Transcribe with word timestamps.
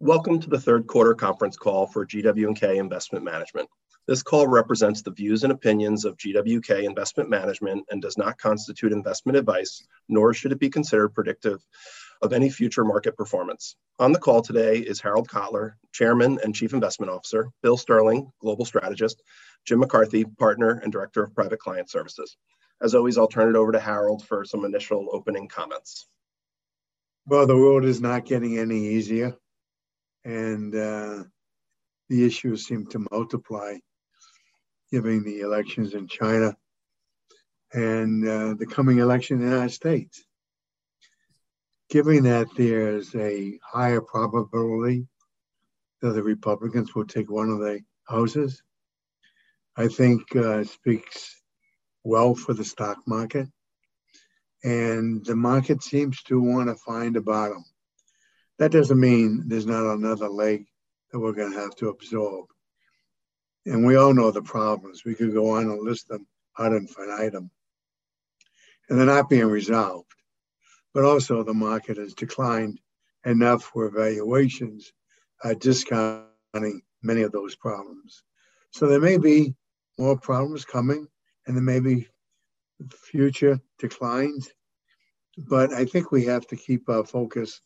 Welcome 0.00 0.40
to 0.40 0.50
the 0.50 0.60
third 0.60 0.86
quarter 0.86 1.14
conference 1.14 1.56
call 1.56 1.86
for 1.86 2.04
GW&K 2.04 2.76
Investment 2.76 3.24
Management. 3.24 3.66
This 4.06 4.22
call 4.22 4.46
represents 4.46 5.00
the 5.00 5.10
views 5.10 5.42
and 5.42 5.50
opinions 5.50 6.04
of 6.04 6.18
GW&K 6.18 6.84
Investment 6.84 7.30
Management 7.30 7.86
and 7.90 8.02
does 8.02 8.18
not 8.18 8.36
constitute 8.36 8.92
investment 8.92 9.38
advice, 9.38 9.82
nor 10.10 10.34
should 10.34 10.52
it 10.52 10.58
be 10.60 10.68
considered 10.68 11.14
predictive 11.14 11.64
of 12.20 12.34
any 12.34 12.50
future 12.50 12.84
market 12.84 13.16
performance. 13.16 13.76
On 13.98 14.12
the 14.12 14.18
call 14.18 14.42
today 14.42 14.80
is 14.80 15.00
Harold 15.00 15.28
Kotler, 15.30 15.76
Chairman 15.92 16.38
and 16.44 16.54
Chief 16.54 16.74
Investment 16.74 17.10
Officer, 17.10 17.48
Bill 17.62 17.78
Sterling, 17.78 18.30
Global 18.42 18.66
Strategist, 18.66 19.22
Jim 19.64 19.78
McCarthy, 19.78 20.26
Partner 20.26 20.78
and 20.82 20.92
Director 20.92 21.24
of 21.24 21.34
Private 21.34 21.60
Client 21.60 21.88
Services. 21.88 22.36
As 22.82 22.94
always, 22.94 23.16
I'll 23.16 23.28
turn 23.28 23.48
it 23.48 23.56
over 23.56 23.72
to 23.72 23.80
Harold 23.80 24.26
for 24.26 24.44
some 24.44 24.66
initial 24.66 25.08
opening 25.10 25.48
comments. 25.48 26.06
Well, 27.24 27.46
the 27.46 27.56
world 27.56 27.86
is 27.86 28.02
not 28.02 28.26
getting 28.26 28.58
any 28.58 28.88
easier 28.88 29.34
and 30.26 30.74
uh, 30.74 31.22
the 32.08 32.26
issues 32.26 32.66
seem 32.66 32.84
to 32.88 33.06
multiply 33.12 33.76
given 34.90 35.22
the 35.22 35.40
elections 35.40 35.94
in 35.94 36.08
China 36.08 36.56
and 37.72 38.28
uh, 38.28 38.54
the 38.54 38.66
coming 38.66 38.98
election 38.98 39.36
in 39.36 39.44
the 39.44 39.54
United 39.54 39.72
States. 39.72 40.24
Given 41.90 42.24
that 42.24 42.48
there's 42.56 43.14
a 43.14 43.56
higher 43.64 44.00
probability 44.00 45.06
that 46.02 46.10
the 46.10 46.22
Republicans 46.24 46.92
will 46.92 47.06
take 47.06 47.30
one 47.30 47.48
of 47.48 47.60
the 47.60 47.80
houses, 48.08 48.60
I 49.76 49.86
think 49.86 50.34
uh, 50.34 50.64
speaks 50.64 51.40
well 52.02 52.34
for 52.34 52.52
the 52.52 52.64
stock 52.64 52.98
market. 53.06 53.46
And 54.64 55.24
the 55.24 55.36
market 55.36 55.84
seems 55.84 56.20
to 56.24 56.40
want 56.40 56.68
to 56.68 56.74
find 56.74 57.16
a 57.16 57.20
bottom. 57.20 57.64
That 58.58 58.72
doesn't 58.72 58.98
mean 58.98 59.44
there's 59.46 59.66
not 59.66 59.84
another 59.84 60.28
leg 60.28 60.66
that 61.10 61.18
we're 61.18 61.32
going 61.32 61.52
to 61.52 61.58
have 61.58 61.76
to 61.76 61.88
absorb. 61.88 62.46
And 63.66 63.84
we 63.84 63.96
all 63.96 64.14
know 64.14 64.30
the 64.30 64.42
problems. 64.42 65.04
We 65.04 65.14
could 65.14 65.34
go 65.34 65.50
on 65.50 65.64
and 65.64 65.82
list 65.82 66.08
them 66.08 66.26
ad 66.58 66.72
infinitum. 66.72 67.50
And 68.88 68.98
they're 68.98 69.06
not 69.06 69.28
being 69.28 69.46
resolved. 69.46 70.14
But 70.94 71.04
also, 71.04 71.42
the 71.42 71.52
market 71.52 71.98
has 71.98 72.14
declined 72.14 72.80
enough 73.24 73.70
where 73.74 73.90
valuations 73.90 74.92
are 75.44 75.54
discounting 75.54 76.80
many 77.02 77.22
of 77.22 77.32
those 77.32 77.56
problems. 77.56 78.22
So 78.70 78.86
there 78.86 79.00
may 79.00 79.18
be 79.18 79.54
more 79.98 80.16
problems 80.16 80.64
coming, 80.64 81.08
and 81.46 81.56
there 81.56 81.62
may 81.62 81.80
be 81.80 82.08
future 82.90 83.60
declines. 83.78 84.48
But 85.36 85.72
I 85.72 85.84
think 85.84 86.10
we 86.10 86.24
have 86.26 86.46
to 86.46 86.56
keep 86.56 86.88
our 86.88 87.04
focus 87.04 87.60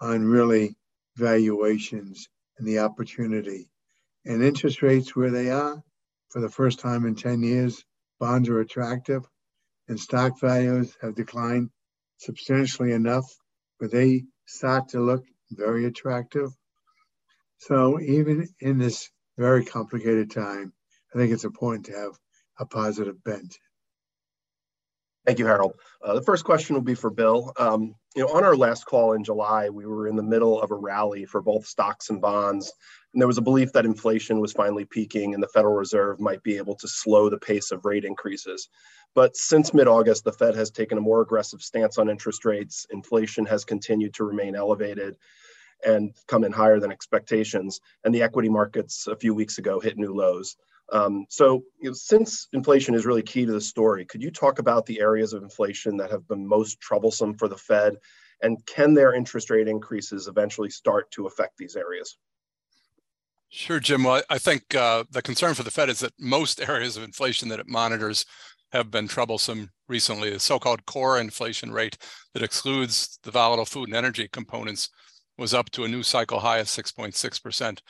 on 0.00 0.24
really 0.24 0.76
valuations 1.16 2.28
and 2.58 2.66
the 2.66 2.80
opportunity. 2.80 3.70
And 4.24 4.42
interest 4.42 4.82
rates 4.82 5.16
where 5.16 5.30
they 5.30 5.50
are 5.50 5.82
for 6.30 6.40
the 6.40 6.50
first 6.50 6.80
time 6.80 7.06
in 7.06 7.14
10 7.14 7.42
years, 7.42 7.84
bonds 8.20 8.48
are 8.48 8.60
attractive 8.60 9.24
and 9.88 9.98
stock 9.98 10.38
values 10.40 10.96
have 11.00 11.14
declined 11.14 11.70
substantially 12.18 12.92
enough 12.92 13.24
where 13.78 13.88
they 13.88 14.24
start 14.46 14.88
to 14.90 15.00
look 15.00 15.24
very 15.50 15.86
attractive. 15.86 16.50
So 17.58 18.00
even 18.00 18.48
in 18.60 18.78
this 18.78 19.10
very 19.36 19.64
complicated 19.64 20.30
time, 20.30 20.72
I 21.14 21.18
think 21.18 21.32
it's 21.32 21.44
important 21.44 21.86
to 21.86 21.92
have 21.92 22.12
a 22.58 22.66
positive 22.66 23.22
bent. 23.24 23.56
Thank 25.28 25.40
you, 25.40 25.46
Harold. 25.46 25.74
Uh, 26.02 26.14
the 26.14 26.22
first 26.22 26.42
question 26.46 26.74
will 26.74 26.80
be 26.80 26.94
for 26.94 27.10
Bill. 27.10 27.52
Um, 27.58 27.94
you 28.16 28.22
know, 28.22 28.32
on 28.32 28.44
our 28.44 28.56
last 28.56 28.86
call 28.86 29.12
in 29.12 29.22
July, 29.22 29.68
we 29.68 29.84
were 29.84 30.08
in 30.08 30.16
the 30.16 30.22
middle 30.22 30.58
of 30.58 30.70
a 30.70 30.74
rally 30.74 31.26
for 31.26 31.42
both 31.42 31.66
stocks 31.66 32.08
and 32.08 32.18
bonds, 32.18 32.72
and 33.12 33.20
there 33.20 33.26
was 33.26 33.36
a 33.36 33.42
belief 33.42 33.70
that 33.74 33.84
inflation 33.84 34.40
was 34.40 34.54
finally 34.54 34.86
peaking 34.86 35.34
and 35.34 35.42
the 35.42 35.48
Federal 35.48 35.74
Reserve 35.74 36.18
might 36.18 36.42
be 36.42 36.56
able 36.56 36.76
to 36.76 36.88
slow 36.88 37.28
the 37.28 37.36
pace 37.36 37.72
of 37.72 37.84
rate 37.84 38.06
increases. 38.06 38.70
But 39.14 39.36
since 39.36 39.74
mid-August, 39.74 40.24
the 40.24 40.32
Fed 40.32 40.54
has 40.54 40.70
taken 40.70 40.96
a 40.96 41.02
more 41.02 41.20
aggressive 41.20 41.60
stance 41.60 41.98
on 41.98 42.08
interest 42.08 42.46
rates. 42.46 42.86
Inflation 42.88 43.44
has 43.44 43.66
continued 43.66 44.14
to 44.14 44.24
remain 44.24 44.56
elevated 44.56 45.18
and 45.84 46.16
come 46.26 46.42
in 46.42 46.52
higher 46.52 46.80
than 46.80 46.90
expectations, 46.90 47.80
and 48.02 48.14
the 48.14 48.22
equity 48.22 48.48
markets 48.48 49.06
a 49.06 49.14
few 49.14 49.34
weeks 49.34 49.58
ago 49.58 49.78
hit 49.78 49.98
new 49.98 50.14
lows. 50.14 50.56
Um, 50.92 51.26
so, 51.28 51.64
you 51.80 51.90
know, 51.90 51.94
since 51.94 52.48
inflation 52.52 52.94
is 52.94 53.04
really 53.04 53.22
key 53.22 53.44
to 53.44 53.52
the 53.52 53.60
story, 53.60 54.04
could 54.06 54.22
you 54.22 54.30
talk 54.30 54.58
about 54.58 54.86
the 54.86 55.00
areas 55.00 55.32
of 55.32 55.42
inflation 55.42 55.96
that 55.98 56.10
have 56.10 56.26
been 56.28 56.46
most 56.46 56.80
troublesome 56.80 57.34
for 57.34 57.48
the 57.48 57.56
Fed, 57.56 57.96
and 58.42 58.64
can 58.66 58.94
their 58.94 59.14
interest 59.14 59.50
rate 59.50 59.68
increases 59.68 60.28
eventually 60.28 60.70
start 60.70 61.10
to 61.12 61.26
affect 61.26 61.58
these 61.58 61.76
areas? 61.76 62.16
Sure, 63.50 63.80
Jim. 63.80 64.04
Well, 64.04 64.22
I 64.28 64.38
think 64.38 64.74
uh, 64.74 65.04
the 65.10 65.22
concern 65.22 65.54
for 65.54 65.62
the 65.62 65.70
Fed 65.70 65.88
is 65.88 66.00
that 66.00 66.12
most 66.18 66.60
areas 66.68 66.96
of 66.96 67.02
inflation 67.02 67.48
that 67.48 67.60
it 67.60 67.68
monitors 67.68 68.24
have 68.72 68.90
been 68.90 69.08
troublesome 69.08 69.70
recently. 69.88 70.30
The 70.30 70.40
so-called 70.40 70.84
core 70.86 71.18
inflation 71.18 71.72
rate 71.72 71.96
that 72.34 72.42
excludes 72.42 73.18
the 73.22 73.30
volatile 73.30 73.64
food 73.64 73.88
and 73.88 73.96
energy 73.96 74.28
components 74.28 74.90
was 75.38 75.54
up 75.54 75.70
to 75.70 75.84
a 75.84 75.88
new 75.88 76.02
cycle 76.02 76.40
high 76.40 76.58
of 76.58 76.66
6.6% 76.66 77.80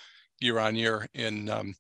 year 0.40 0.58
on 0.58 0.76
year 0.76 1.08
in 1.14 1.48
um, 1.48 1.74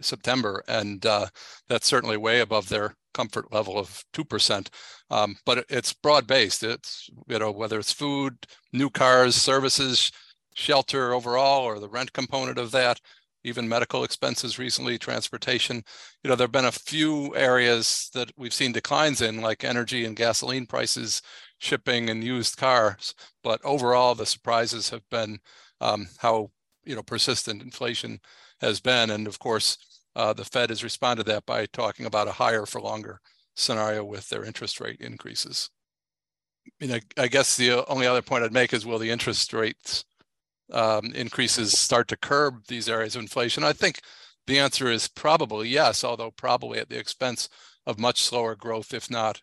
September, 0.00 0.62
and 0.68 1.04
uh, 1.06 1.26
that's 1.68 1.86
certainly 1.86 2.16
way 2.16 2.40
above 2.40 2.68
their 2.68 2.94
comfort 3.14 3.52
level 3.52 3.78
of 3.78 4.04
two 4.12 4.24
percent. 4.24 4.70
Um, 5.10 5.36
but 5.44 5.64
it's 5.68 5.92
broad 5.92 6.26
based. 6.26 6.62
It's 6.62 7.10
you 7.26 7.38
know 7.38 7.50
whether 7.50 7.78
it's 7.78 7.92
food, 7.92 8.46
new 8.72 8.90
cars, 8.90 9.34
services, 9.34 10.10
shelter 10.54 11.12
overall, 11.12 11.62
or 11.62 11.78
the 11.78 11.88
rent 11.88 12.12
component 12.12 12.58
of 12.58 12.70
that, 12.72 13.00
even 13.44 13.68
medical 13.68 14.04
expenses 14.04 14.58
recently, 14.58 14.98
transportation. 14.98 15.82
You 16.22 16.30
know 16.30 16.36
there 16.36 16.46
have 16.46 16.52
been 16.52 16.64
a 16.64 16.72
few 16.72 17.34
areas 17.36 18.10
that 18.14 18.30
we've 18.36 18.54
seen 18.54 18.72
declines 18.72 19.20
in, 19.20 19.40
like 19.40 19.64
energy 19.64 20.04
and 20.04 20.16
gasoline 20.16 20.66
prices, 20.66 21.22
shipping 21.58 22.10
and 22.10 22.22
used 22.24 22.56
cars. 22.56 23.14
But 23.42 23.60
overall, 23.64 24.14
the 24.14 24.26
surprises 24.26 24.90
have 24.90 25.02
been 25.10 25.38
um, 25.80 26.08
how 26.18 26.50
you 26.84 26.94
know 26.94 27.02
persistent 27.02 27.62
inflation 27.62 28.20
has 28.60 28.80
been. 28.80 29.10
And 29.10 29.26
of 29.26 29.38
course, 29.38 29.78
uh, 30.16 30.32
the 30.32 30.44
Fed 30.44 30.70
has 30.70 30.84
responded 30.84 31.26
to 31.26 31.32
that 31.32 31.46
by 31.46 31.66
talking 31.66 32.06
about 32.06 32.28
a 32.28 32.32
higher 32.32 32.66
for 32.66 32.80
longer 32.80 33.20
scenario 33.54 34.04
with 34.04 34.28
their 34.28 34.44
interest 34.44 34.80
rate 34.80 35.00
increases. 35.00 35.70
I 36.66 36.84
mean, 36.84 36.94
I, 36.94 37.22
I 37.22 37.28
guess 37.28 37.56
the 37.56 37.84
only 37.86 38.06
other 38.06 38.22
point 38.22 38.44
I'd 38.44 38.52
make 38.52 38.72
is 38.72 38.86
will 38.86 38.98
the 38.98 39.10
interest 39.10 39.52
rates 39.52 40.04
um, 40.72 41.12
increases 41.14 41.78
start 41.78 42.08
to 42.08 42.16
curb 42.16 42.66
these 42.66 42.88
areas 42.88 43.16
of 43.16 43.22
inflation? 43.22 43.64
I 43.64 43.72
think 43.72 44.00
the 44.46 44.58
answer 44.58 44.90
is 44.90 45.08
probably 45.08 45.68
yes, 45.68 46.04
although 46.04 46.30
probably 46.30 46.78
at 46.78 46.88
the 46.88 46.98
expense 46.98 47.48
of 47.86 47.98
much 47.98 48.22
slower 48.22 48.54
growth, 48.54 48.92
if 48.92 49.10
not 49.10 49.40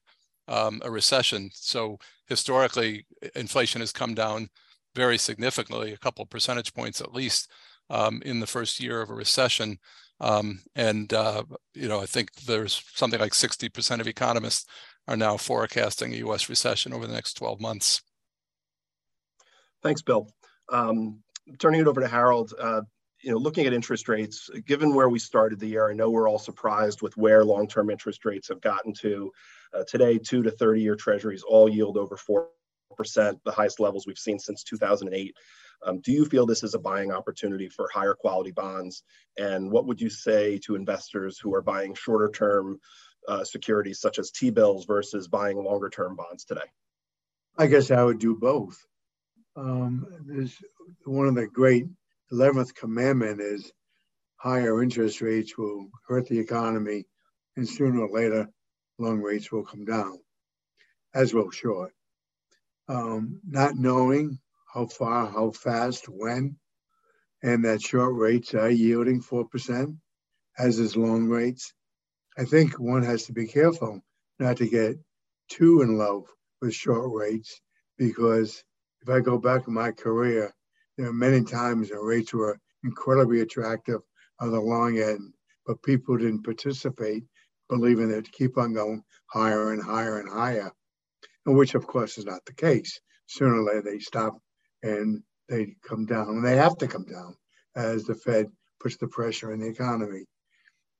um, 0.47 0.81
a 0.83 0.91
recession. 0.91 1.49
So 1.53 1.97
historically, 2.27 3.05
inflation 3.35 3.81
has 3.81 3.91
come 3.91 4.13
down 4.13 4.49
very 4.95 5.17
significantly, 5.17 5.93
a 5.93 5.97
couple 5.97 6.25
percentage 6.25 6.73
points 6.73 7.01
at 7.01 7.13
least, 7.13 7.51
um, 7.89 8.21
in 8.25 8.39
the 8.39 8.47
first 8.47 8.79
year 8.79 9.01
of 9.01 9.09
a 9.09 9.13
recession. 9.13 9.79
Um, 10.19 10.61
and 10.75 11.13
uh, 11.13 11.43
you 11.73 11.87
know, 11.87 11.99
I 12.01 12.05
think 12.05 12.33
there's 12.45 12.83
something 12.93 13.19
like 13.19 13.33
60% 13.33 13.99
of 13.99 14.07
economists 14.07 14.65
are 15.07 15.17
now 15.17 15.37
forecasting 15.37 16.13
a 16.13 16.17
U.S. 16.17 16.49
recession 16.49 16.93
over 16.93 17.05
the 17.05 17.13
next 17.13 17.33
12 17.33 17.59
months. 17.59 18.01
Thanks, 19.83 20.01
Bill. 20.01 20.27
Um, 20.71 21.19
turning 21.59 21.81
it 21.81 21.87
over 21.87 22.01
to 22.01 22.07
Harold. 22.07 22.53
Uh, 22.59 22.81
you 23.21 23.31
know, 23.31 23.37
looking 23.37 23.65
at 23.65 23.73
interest 23.73 24.07
rates, 24.07 24.49
given 24.65 24.93
where 24.93 25.09
we 25.09 25.19
started 25.19 25.59
the 25.59 25.67
year, 25.67 25.89
I 25.89 25.93
know 25.93 26.09
we're 26.09 26.29
all 26.29 26.39
surprised 26.39 27.01
with 27.01 27.15
where 27.17 27.43
long-term 27.43 27.89
interest 27.89 28.25
rates 28.25 28.47
have 28.49 28.61
gotten 28.61 28.93
to. 28.95 29.31
Uh, 29.73 29.83
today, 29.87 30.17
two 30.17 30.43
to 30.43 30.51
30-year 30.51 30.95
Treasuries 30.95 31.43
all 31.43 31.67
yield 31.67 31.97
over 31.97 32.17
four 32.17 32.49
percent, 32.95 33.39
the 33.43 33.51
highest 33.51 33.79
levels 33.79 34.07
we've 34.07 34.17
seen 34.17 34.39
since 34.39 34.63
2008. 34.63 35.35
Um, 35.85 35.99
do 36.01 36.11
you 36.11 36.25
feel 36.25 36.45
this 36.45 36.63
is 36.63 36.73
a 36.73 36.79
buying 36.79 37.11
opportunity 37.11 37.69
for 37.69 37.87
higher 37.93 38.15
quality 38.15 38.51
bonds? 38.51 39.03
And 39.37 39.71
what 39.71 39.85
would 39.85 40.01
you 40.01 40.09
say 40.09 40.57
to 40.65 40.75
investors 40.75 41.39
who 41.39 41.53
are 41.53 41.61
buying 41.61 41.93
shorter 41.93 42.29
term 42.29 42.79
uh, 43.27 43.43
securities 43.43 43.99
such 43.99 44.19
as 44.19 44.31
T-bills 44.31 44.85
versus 44.85 45.27
buying 45.27 45.63
longer 45.63 45.89
term 45.89 46.15
bonds 46.15 46.45
today? 46.45 46.67
I 47.57 47.67
guess 47.67 47.91
I 47.91 48.03
would 48.03 48.19
do 48.19 48.35
both. 48.35 48.77
Um, 49.55 50.05
there's 50.25 50.57
one 51.05 51.27
of 51.27 51.35
the 51.35 51.47
great 51.47 51.85
11th 52.33 52.75
commandment 52.75 53.39
is 53.39 53.71
higher 54.37 54.81
interest 54.83 55.21
rates 55.21 55.57
will 55.57 55.87
hurt 56.07 56.27
the 56.27 56.39
economy 56.39 57.05
and 57.55 57.67
sooner 57.67 58.01
or 58.01 58.09
later 58.09 58.49
long 58.97 59.21
rates 59.21 59.51
will 59.51 59.63
come 59.63 59.85
down, 59.85 60.19
as 61.13 61.33
will 61.33 61.51
short. 61.51 61.93
Um, 62.87 63.39
not 63.47 63.75
knowing 63.75 64.39
how 64.75 64.85
far, 64.85 65.27
how 65.27 65.51
fast, 65.51 66.09
when, 66.09 66.57
and 67.41 67.63
that 67.63 67.81
short 67.81 68.13
rates 68.13 68.53
are 68.53 68.69
yielding 68.69 69.21
4%, 69.21 69.95
as 70.59 70.79
is 70.79 70.97
long 70.97 71.27
rates. 71.27 71.73
I 72.37 72.43
think 72.43 72.77
one 72.77 73.03
has 73.03 73.23
to 73.27 73.33
be 73.33 73.47
careful 73.47 74.01
not 74.37 74.57
to 74.57 74.67
get 74.67 74.97
too 75.49 75.81
in 75.81 75.97
love 75.97 76.25
with 76.61 76.73
short 76.73 77.09
rates 77.13 77.61
because 77.97 78.61
if 79.01 79.09
I 79.09 79.21
go 79.21 79.37
back 79.37 79.65
in 79.65 79.73
my 79.73 79.91
career, 79.91 80.53
there 80.97 81.07
are 81.07 81.13
many 81.13 81.45
times 81.45 81.89
the 81.89 81.99
rates 81.99 82.33
were 82.33 82.59
incredibly 82.83 83.39
attractive 83.39 84.01
on 84.41 84.51
the 84.51 84.59
long 84.59 84.99
end, 84.99 85.33
but 85.65 85.81
people 85.83 86.17
didn't 86.17 86.43
participate, 86.43 87.23
believing 87.69 88.09
that 88.09 88.25
to 88.25 88.31
keep 88.31 88.57
on 88.57 88.73
going 88.73 89.03
higher 89.27 89.71
and 89.71 89.81
higher 89.81 90.19
and 90.19 90.29
higher, 90.29 90.69
and 91.45 91.55
which 91.55 91.75
of 91.75 91.87
course 91.87 92.17
is 92.17 92.25
not 92.25 92.43
the 92.45 92.53
case. 92.53 92.99
Sooner 93.27 93.55
or 93.55 93.63
later 93.63 93.81
they 93.81 93.99
stop 93.99 94.37
and 94.85 95.23
they 95.49 95.75
come 95.83 96.05
down, 96.05 96.29
and 96.29 96.45
they 96.45 96.55
have 96.55 96.77
to 96.77 96.87
come 96.87 97.05
down 97.05 97.35
as 97.75 98.03
the 98.03 98.15
Fed 98.15 98.47
puts 98.79 98.97
the 98.97 99.07
pressure 99.07 99.51
in 99.51 99.59
the 99.59 99.67
economy. 99.67 100.25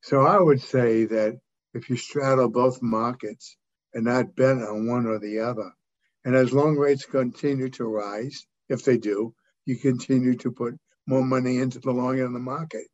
So 0.02 0.22
I 0.22 0.40
would 0.40 0.62
say 0.62 1.06
that 1.06 1.40
if 1.74 1.90
you 1.90 1.98
straddle 1.98 2.50
both 2.50 2.82
markets 2.82 3.58
and 3.94 4.06
not 4.06 4.36
bet 4.36 4.58
on 4.58 4.88
one 4.88 5.06
or 5.06 5.20
the 5.20 5.40
other, 5.40 5.72
and 6.26 6.36
as 6.36 6.52
long 6.52 6.76
rates 6.76 7.06
continue 7.06 7.70
to 7.70 7.86
rise, 7.86 8.46
if 8.70 8.84
they 8.84 8.98
do, 8.98 9.34
you 9.66 9.78
continue 9.78 10.36
to 10.38 10.52
put 10.52 10.76
more 11.08 11.24
money 11.24 11.58
into 11.58 11.80
the 11.80 11.92
long 11.92 12.16
end 12.18 12.28
of 12.28 12.34
the 12.34 12.40
market. 12.40 12.88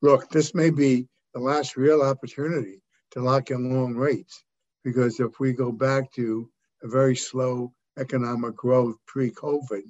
Look, 0.00 0.30
this 0.30 0.54
may 0.54 0.70
be 0.70 1.06
the 1.34 1.40
last 1.40 1.76
real 1.76 2.02
opportunity 2.02 2.82
to 3.12 3.20
lock 3.20 3.50
in 3.50 3.72
long 3.72 3.94
rates 3.94 4.44
because 4.84 5.20
if 5.20 5.38
we 5.38 5.52
go 5.52 5.70
back 5.70 6.10
to 6.12 6.50
a 6.82 6.88
very 6.88 7.16
slow 7.16 7.72
economic 7.98 8.56
growth 8.56 8.96
pre-COVID, 9.06 9.82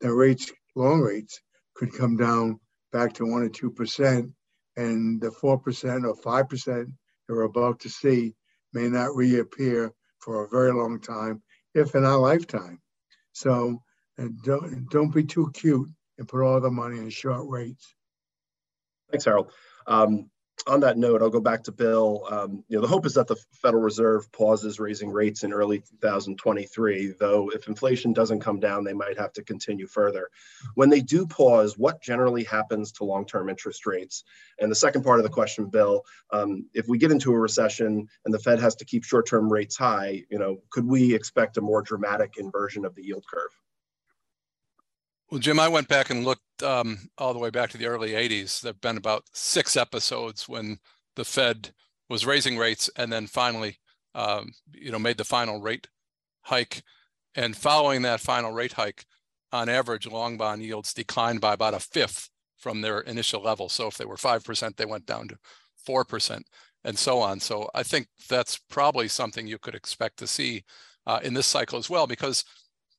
the 0.00 0.12
rates, 0.12 0.52
long 0.74 1.00
rates, 1.00 1.40
could 1.74 1.92
come 1.92 2.16
down 2.16 2.60
back 2.92 3.12
to 3.14 3.26
one 3.26 3.42
or 3.42 3.48
two 3.48 3.70
percent, 3.70 4.30
and 4.76 5.20
the 5.20 5.30
four 5.30 5.58
percent 5.58 6.06
or 6.06 6.14
five 6.14 6.48
percent 6.48 6.88
that 7.26 7.34
we're 7.34 7.42
about 7.42 7.80
to 7.80 7.88
see 7.88 8.34
may 8.72 8.88
not 8.88 9.14
reappear 9.16 9.92
for 10.18 10.44
a 10.44 10.48
very 10.48 10.72
long 10.72 11.00
time, 11.00 11.42
if 11.74 11.94
in 11.94 12.04
our 12.04 12.18
lifetime. 12.18 12.80
So 13.32 13.82
don't 14.44 14.88
don't 14.90 15.14
be 15.14 15.24
too 15.24 15.50
cute 15.54 15.88
and 16.18 16.28
put 16.28 16.42
all 16.42 16.60
the 16.60 16.70
money 16.70 16.98
in 16.98 17.10
short 17.10 17.48
rates. 17.48 17.94
Thanks, 19.10 19.24
Harold. 19.24 19.52
Um, 19.86 20.30
on 20.66 20.80
that 20.80 20.96
note, 20.96 21.20
I'll 21.20 21.30
go 21.30 21.40
back 21.40 21.62
to 21.64 21.72
Bill. 21.72 22.26
Um, 22.30 22.64
you 22.68 22.76
know, 22.76 22.80
the 22.80 22.88
hope 22.88 23.04
is 23.04 23.14
that 23.14 23.26
the 23.26 23.36
Federal 23.52 23.82
Reserve 23.82 24.30
pauses 24.32 24.80
raising 24.80 25.10
rates 25.10 25.42
in 25.42 25.52
early 25.52 25.80
2023, 25.80 27.14
though 27.18 27.50
if 27.50 27.68
inflation 27.68 28.12
doesn't 28.12 28.40
come 28.40 28.60
down, 28.60 28.82
they 28.82 28.94
might 28.94 29.18
have 29.18 29.32
to 29.34 29.42
continue 29.42 29.86
further. 29.86 30.28
When 30.74 30.88
they 30.88 31.00
do 31.00 31.26
pause, 31.26 31.76
what 31.76 32.00
generally 32.00 32.44
happens 32.44 32.92
to 32.92 33.04
long-term 33.04 33.50
interest 33.50 33.86
rates? 33.86 34.24
And 34.58 34.70
the 34.70 34.76
second 34.76 35.02
part 35.02 35.18
of 35.18 35.24
the 35.24 35.30
question, 35.30 35.66
Bill, 35.66 36.02
um, 36.32 36.66
if 36.72 36.88
we 36.88 36.98
get 36.98 37.12
into 37.12 37.32
a 37.32 37.38
recession 37.38 38.08
and 38.24 38.32
the 38.32 38.38
Fed 38.38 38.60
has 38.60 38.74
to 38.76 38.84
keep 38.84 39.04
short-term 39.04 39.52
rates 39.52 39.76
high, 39.76 40.22
you 40.30 40.38
know, 40.38 40.58
could 40.70 40.86
we 40.86 41.14
expect 41.14 41.58
a 41.58 41.60
more 41.60 41.82
dramatic 41.82 42.34
inversion 42.38 42.86
of 42.86 42.94
the 42.94 43.04
yield 43.04 43.24
curve? 43.30 43.50
Well, 45.34 45.40
Jim, 45.40 45.58
I 45.58 45.66
went 45.66 45.88
back 45.88 46.10
and 46.10 46.24
looked 46.24 46.62
um, 46.62 46.96
all 47.18 47.32
the 47.32 47.40
way 47.40 47.50
back 47.50 47.68
to 47.70 47.76
the 47.76 47.86
early 47.86 48.10
80s. 48.10 48.60
There 48.60 48.68
have 48.68 48.80
been 48.80 48.96
about 48.96 49.24
six 49.32 49.76
episodes 49.76 50.48
when 50.48 50.78
the 51.16 51.24
Fed 51.24 51.72
was 52.08 52.24
raising 52.24 52.56
rates 52.56 52.88
and 52.96 53.12
then 53.12 53.26
finally, 53.26 53.80
um, 54.14 54.52
you 54.72 54.92
know, 54.92 54.98
made 55.00 55.18
the 55.18 55.24
final 55.24 55.60
rate 55.60 55.88
hike. 56.42 56.84
And 57.34 57.56
following 57.56 58.02
that 58.02 58.20
final 58.20 58.52
rate 58.52 58.74
hike, 58.74 59.06
on 59.50 59.68
average, 59.68 60.06
long 60.06 60.36
bond 60.36 60.62
yields 60.62 60.94
declined 60.94 61.40
by 61.40 61.54
about 61.54 61.74
a 61.74 61.80
fifth 61.80 62.30
from 62.56 62.80
their 62.80 63.00
initial 63.00 63.42
level. 63.42 63.68
So 63.68 63.88
if 63.88 63.96
they 63.98 64.04
were 64.04 64.14
5%, 64.14 64.76
they 64.76 64.86
went 64.86 65.04
down 65.04 65.26
to 65.26 65.38
4% 65.84 66.42
and 66.84 66.96
so 66.96 67.18
on. 67.18 67.40
So 67.40 67.68
I 67.74 67.82
think 67.82 68.06
that's 68.28 68.56
probably 68.70 69.08
something 69.08 69.48
you 69.48 69.58
could 69.58 69.74
expect 69.74 70.16
to 70.18 70.28
see 70.28 70.62
uh, 71.08 71.18
in 71.24 71.34
this 71.34 71.48
cycle 71.48 71.76
as 71.76 71.90
well, 71.90 72.06
because, 72.06 72.44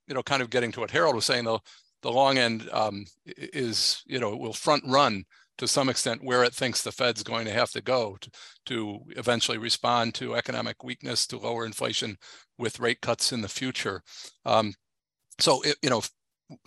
you 0.06 0.14
know, 0.14 0.22
kind 0.22 0.42
of 0.42 0.50
getting 0.50 0.74
to 0.74 0.82
what 0.82 0.92
Harold 0.92 1.16
was 1.16 1.24
saying, 1.24 1.46
though, 1.46 1.62
the 2.06 2.12
long 2.12 2.38
end 2.38 2.70
um, 2.72 3.04
is, 3.26 4.04
you 4.06 4.20
know, 4.20 4.36
will 4.38 4.54
front 4.54 4.84
run 4.86 5.24
to 5.58 5.68
some 5.68 5.90
extent 5.90 6.24
where 6.24 6.44
it 6.44 6.54
thinks 6.54 6.84
the 6.84 6.92
Fed's 6.92 7.24
going 7.24 7.46
to 7.46 7.52
have 7.52 7.72
to 7.72 7.82
go 7.82 8.16
to, 8.22 8.30
to 8.68 9.00
eventually 9.18 9.58
respond 9.58 10.14
to 10.14 10.36
economic 10.36 10.84
weakness, 10.84 11.26
to 11.26 11.40
lower 11.40 11.66
inflation 11.66 12.16
with 12.60 12.80
rate 12.80 13.02
cuts 13.02 13.32
in 13.32 13.42
the 13.42 13.48
future. 13.48 14.04
Um, 14.46 14.76
so, 15.40 15.64
it, 15.64 15.78
you 15.82 15.90
know, 15.90 16.04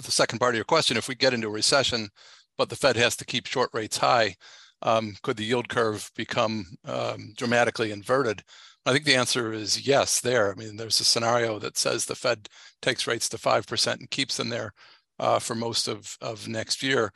the 0.05 0.11
second 0.11 0.41
part 0.41 0.55
of 0.55 0.57
your 0.57 0.65
question, 0.65 0.97
if 0.97 1.07
we 1.07 1.15
get 1.15 1.33
into 1.33 1.47
a 1.47 1.51
recession, 1.51 2.09
but 2.57 2.69
the 2.69 2.75
Fed 2.75 2.97
has 2.97 3.15
to 3.19 3.25
keep 3.25 3.47
short 3.47 3.71
rates 3.73 3.97
high, 3.97 4.35
um, 4.83 5.15
could 5.23 5.37
the 5.37 5.45
yield 5.45 5.69
curve 5.69 6.11
become 6.17 6.67
um, 6.85 7.33
dramatically 7.37 7.93
inverted? 7.93 8.43
I 8.85 8.93
think 8.93 9.05
the 9.05 9.15
answer 9.15 9.53
is 9.53 9.87
yes. 9.87 10.21
There, 10.21 10.51
I 10.51 10.57
mean, 10.57 10.77
there's 10.77 10.99
a 10.99 11.05
scenario 11.05 11.61
that 11.61 11.79
says 11.79 12.07
the 12.07 12.17
Fed 12.17 12.49
takes 12.83 13.07
rates 13.07 13.29
to 13.29 13.39
five 13.39 13.67
percent 13.69 14.01
and 14.01 14.11
keeps 14.11 14.37
them 14.37 14.49
there 14.49 14.73
uh, 15.19 15.39
for 15.39 15.55
most 15.55 15.89
of, 15.89 16.17
of 16.21 16.49
next 16.49 16.83
year. 16.83 17.13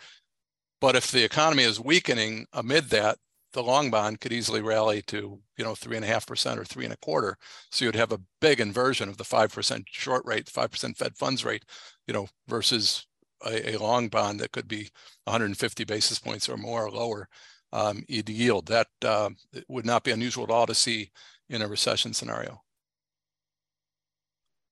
But 0.80 0.96
if 0.96 1.10
the 1.10 1.24
economy 1.24 1.62
is 1.62 1.78
weakening 1.80 2.46
amid 2.52 2.90
that, 2.90 3.18
the 3.52 3.62
long 3.62 3.90
bond 3.90 4.20
could 4.20 4.32
easily 4.32 4.62
rally 4.62 5.02
to 5.02 5.38
you 5.58 5.64
know 5.64 5.74
three 5.74 5.96
and 5.96 6.04
a 6.04 6.08
half 6.08 6.26
percent 6.26 6.58
or 6.58 6.64
three 6.64 6.84
and 6.84 6.94
a 6.94 6.98
quarter. 6.98 7.36
So 7.70 7.84
you'd 7.84 7.94
have 7.94 8.12
a 8.12 8.20
big 8.40 8.60
inversion 8.60 9.08
of 9.08 9.18
the 9.18 9.24
five 9.24 9.52
percent 9.52 9.84
short 9.90 10.24
rate, 10.24 10.48
five 10.48 10.70
percent 10.70 10.96
Fed 10.96 11.16
funds 11.16 11.44
rate, 11.44 11.64
you 12.06 12.14
know, 12.14 12.28
versus 12.48 13.06
a, 13.44 13.74
a, 13.74 13.78
long 13.78 14.08
bond 14.08 14.40
that 14.40 14.52
could 14.52 14.68
be 14.68 14.88
150 15.24 15.84
basis 15.84 16.18
points 16.18 16.48
or 16.48 16.56
more 16.56 16.86
or 16.86 16.90
lower 16.90 17.28
um, 17.72 18.04
yield. 18.08 18.66
That 18.66 18.86
uh, 19.04 19.30
would 19.68 19.86
not 19.86 20.04
be 20.04 20.12
unusual 20.12 20.44
at 20.44 20.50
all 20.50 20.66
to 20.66 20.74
see 20.74 21.10
in 21.48 21.62
a 21.62 21.68
recession 21.68 22.14
scenario. 22.14 22.60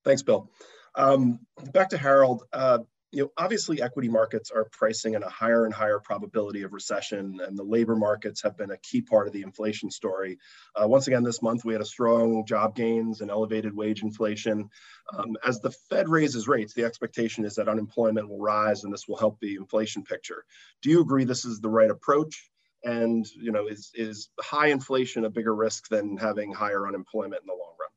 Thanks, 0.04 0.22
Bill. 0.22 0.50
Um, 0.94 1.40
back 1.72 1.90
to 1.90 1.98
Harold. 1.98 2.44
Uh, 2.52 2.78
you 3.12 3.22
know, 3.22 3.32
obviously 3.36 3.82
equity 3.82 4.08
markets 4.08 4.50
are 4.50 4.66
pricing 4.70 5.14
in 5.14 5.22
a 5.22 5.28
higher 5.28 5.64
and 5.64 5.74
higher 5.74 5.98
probability 5.98 6.62
of 6.62 6.72
recession, 6.72 7.40
and 7.44 7.58
the 7.58 7.64
labor 7.64 7.96
markets 7.96 8.40
have 8.42 8.56
been 8.56 8.70
a 8.70 8.76
key 8.78 9.02
part 9.02 9.26
of 9.26 9.32
the 9.32 9.42
inflation 9.42 9.90
story. 9.90 10.38
Uh, 10.80 10.86
once 10.86 11.08
again, 11.08 11.24
this 11.24 11.42
month 11.42 11.64
we 11.64 11.72
had 11.72 11.82
a 11.82 11.86
strong 11.86 12.44
job 12.46 12.76
gains 12.76 13.20
and 13.20 13.30
elevated 13.30 13.74
wage 13.74 14.02
inflation. 14.02 14.68
Um, 15.12 15.36
as 15.44 15.60
the 15.60 15.72
Fed 15.88 16.08
raises 16.08 16.46
rates, 16.46 16.72
the 16.72 16.84
expectation 16.84 17.44
is 17.44 17.56
that 17.56 17.68
unemployment 17.68 18.28
will 18.28 18.38
rise, 18.38 18.84
and 18.84 18.92
this 18.92 19.08
will 19.08 19.16
help 19.16 19.40
the 19.40 19.56
inflation 19.56 20.04
picture. 20.04 20.44
Do 20.80 20.90
you 20.90 21.00
agree 21.00 21.24
this 21.24 21.44
is 21.44 21.60
the 21.60 21.68
right 21.68 21.90
approach? 21.90 22.50
And 22.84 23.26
you 23.34 23.50
know, 23.50 23.66
is 23.66 23.90
is 23.94 24.30
high 24.40 24.68
inflation 24.68 25.24
a 25.24 25.30
bigger 25.30 25.54
risk 25.54 25.88
than 25.88 26.16
having 26.16 26.52
higher 26.52 26.86
unemployment 26.86 27.42
in 27.42 27.46
the 27.46 27.52
long 27.52 27.74
run? 27.78 27.90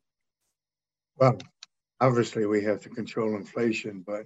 Well, 1.18 1.38
obviously 2.01 2.48
we 2.48 2.63
have 2.63 2.81
to 2.81 2.89
control 2.89 3.36
inflation, 3.36 4.04
but 4.06 4.25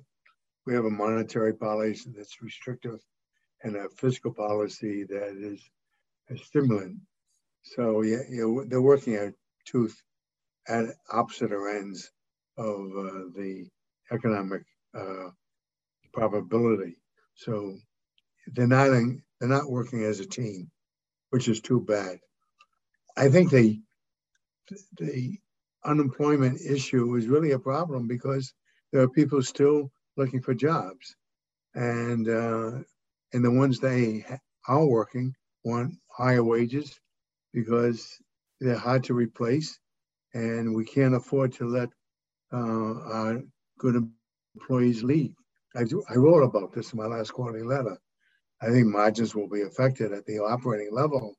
we 0.68 0.74
have 0.74 0.86
a 0.86 0.90
monetary 0.90 1.54
policy 1.54 2.12
that's 2.16 2.42
restrictive 2.42 3.00
and 3.64 3.78
a 3.78 3.88
fiscal 3.98 4.34
policy 4.34 5.06
that 5.06 5.38
is 5.40 5.62
a 6.30 6.38
stimulant. 6.38 6.98
So 7.64 8.02
yeah, 8.02 8.20
you 8.30 8.66
they're 8.68 8.82
working 8.82 9.16
at 9.16 9.34
tooth 9.66 9.96
at 10.68 10.86
opposite 11.12 11.52
ends 11.52 12.12
of 12.58 12.76
uh, 12.76 13.24
the 13.34 13.70
economic 14.12 14.64
uh, 14.94 15.30
probability. 16.14 16.98
So 17.36 17.78
they're 18.48 18.68
not 18.68 18.88
in, 18.88 19.24
they're 19.40 19.50
not 19.50 19.72
working 19.72 20.04
as 20.04 20.20
a 20.20 20.26
team, 20.26 20.70
which 21.30 21.48
is 21.48 21.62
too 21.62 21.80
bad. 21.80 22.20
I 23.16 23.30
think 23.30 23.52
the 23.52 23.80
the 24.98 25.38
unemployment 25.86 26.60
issue 26.60 27.16
is 27.16 27.28
really 27.28 27.52
a 27.52 27.60
problem 27.60 28.06
because 28.08 28.54
there 28.92 29.02
are 29.02 29.10
people 29.10 29.42
still 29.42 29.92
looking 30.18 30.42
for 30.42 30.54
jobs, 30.54 31.16
and 31.76 32.28
uh, 32.28 32.72
and 33.34 33.46
the 33.46 33.52
ones 33.52 33.80
they 33.80 34.26
are 34.68 34.86
working 34.86 35.34
want 35.64 35.94
higher 36.10 36.44
wages 36.44 37.00
because 37.54 38.18
they're 38.60 38.78
hard 38.78 39.04
to 39.06 39.14
replace, 39.14 39.80
and 40.34 40.76
we 40.76 40.86
can't 40.86 41.16
afford 41.16 41.54
to 41.54 41.66
let 41.66 41.90
uh, 42.52 42.58
our 42.58 43.42
good 43.78 44.10
employees 44.56 45.04
leave. 45.04 45.34
I, 45.76 45.84
I 46.10 46.16
wrote 46.16 46.44
about 46.44 46.74
this 46.74 46.92
in 46.94 46.98
my 46.98 47.06
last 47.06 47.32
quarterly 47.32 47.64
letter. 47.64 47.98
I 48.62 48.70
think 48.70 48.88
margins 48.88 49.36
will 49.36 49.48
be 49.48 49.62
affected 49.62 50.12
at 50.14 50.26
the 50.26 50.40
operating 50.40 50.92
level, 50.92 51.36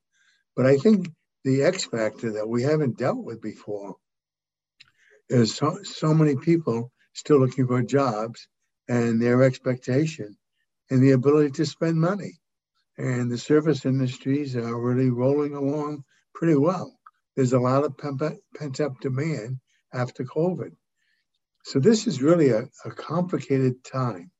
but 0.54 0.66
I 0.66 0.76
think 0.76 1.08
the 1.44 1.62
X 1.64 1.84
factor 1.84 2.32
that 2.32 2.48
we 2.48 2.62
haven't 2.62 2.98
dealt 2.98 3.24
with 3.24 3.40
before 3.40 3.96
is 5.28 5.54
so, 5.54 5.78
so 5.82 6.14
many 6.14 6.36
people 6.36 6.92
still 7.14 7.40
looking 7.40 7.66
for 7.66 7.82
jobs 7.82 8.46
and 8.88 9.20
their 9.20 9.42
expectation 9.42 10.36
and 10.90 11.02
the 11.02 11.12
ability 11.12 11.50
to 11.52 11.66
spend 11.66 12.00
money. 12.00 12.40
And 12.96 13.30
the 13.30 13.38
service 13.38 13.84
industries 13.84 14.56
are 14.56 14.80
really 14.80 15.10
rolling 15.10 15.54
along 15.54 16.04
pretty 16.34 16.56
well. 16.56 16.98
There's 17.36 17.52
a 17.52 17.60
lot 17.60 17.84
of 17.84 17.96
pent 17.96 18.80
up 18.80 19.00
demand 19.00 19.60
after 19.92 20.24
COVID. 20.24 20.72
So 21.64 21.78
this 21.78 22.06
is 22.06 22.22
really 22.22 22.50
a, 22.50 22.68
a 22.84 22.90
complicated 22.90 23.84
time. 23.84 24.30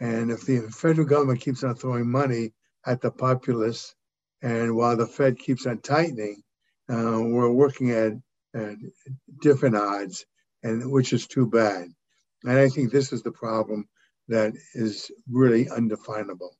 And 0.00 0.30
if 0.30 0.44
the 0.44 0.60
federal 0.70 1.06
government 1.06 1.40
keeps 1.40 1.62
on 1.64 1.76
throwing 1.76 2.10
money 2.10 2.52
at 2.84 3.00
the 3.00 3.10
populace, 3.10 3.94
and 4.42 4.76
while 4.76 4.96
the 4.96 5.06
Fed 5.06 5.38
keeps 5.38 5.66
on 5.66 5.78
tightening, 5.78 6.42
uh, 6.90 7.20
we're 7.22 7.50
working 7.50 7.92
at, 7.92 8.12
at 8.54 8.76
different 9.40 9.76
odds, 9.76 10.26
and 10.62 10.90
which 10.90 11.12
is 11.12 11.26
too 11.26 11.46
bad. 11.46 11.88
And 12.44 12.58
I 12.58 12.68
think 12.68 12.92
this 12.92 13.12
is 13.12 13.22
the 13.22 13.32
problem 13.32 13.88
that 14.28 14.52
is 14.74 15.10
really 15.30 15.68
undefinable. 15.68 16.56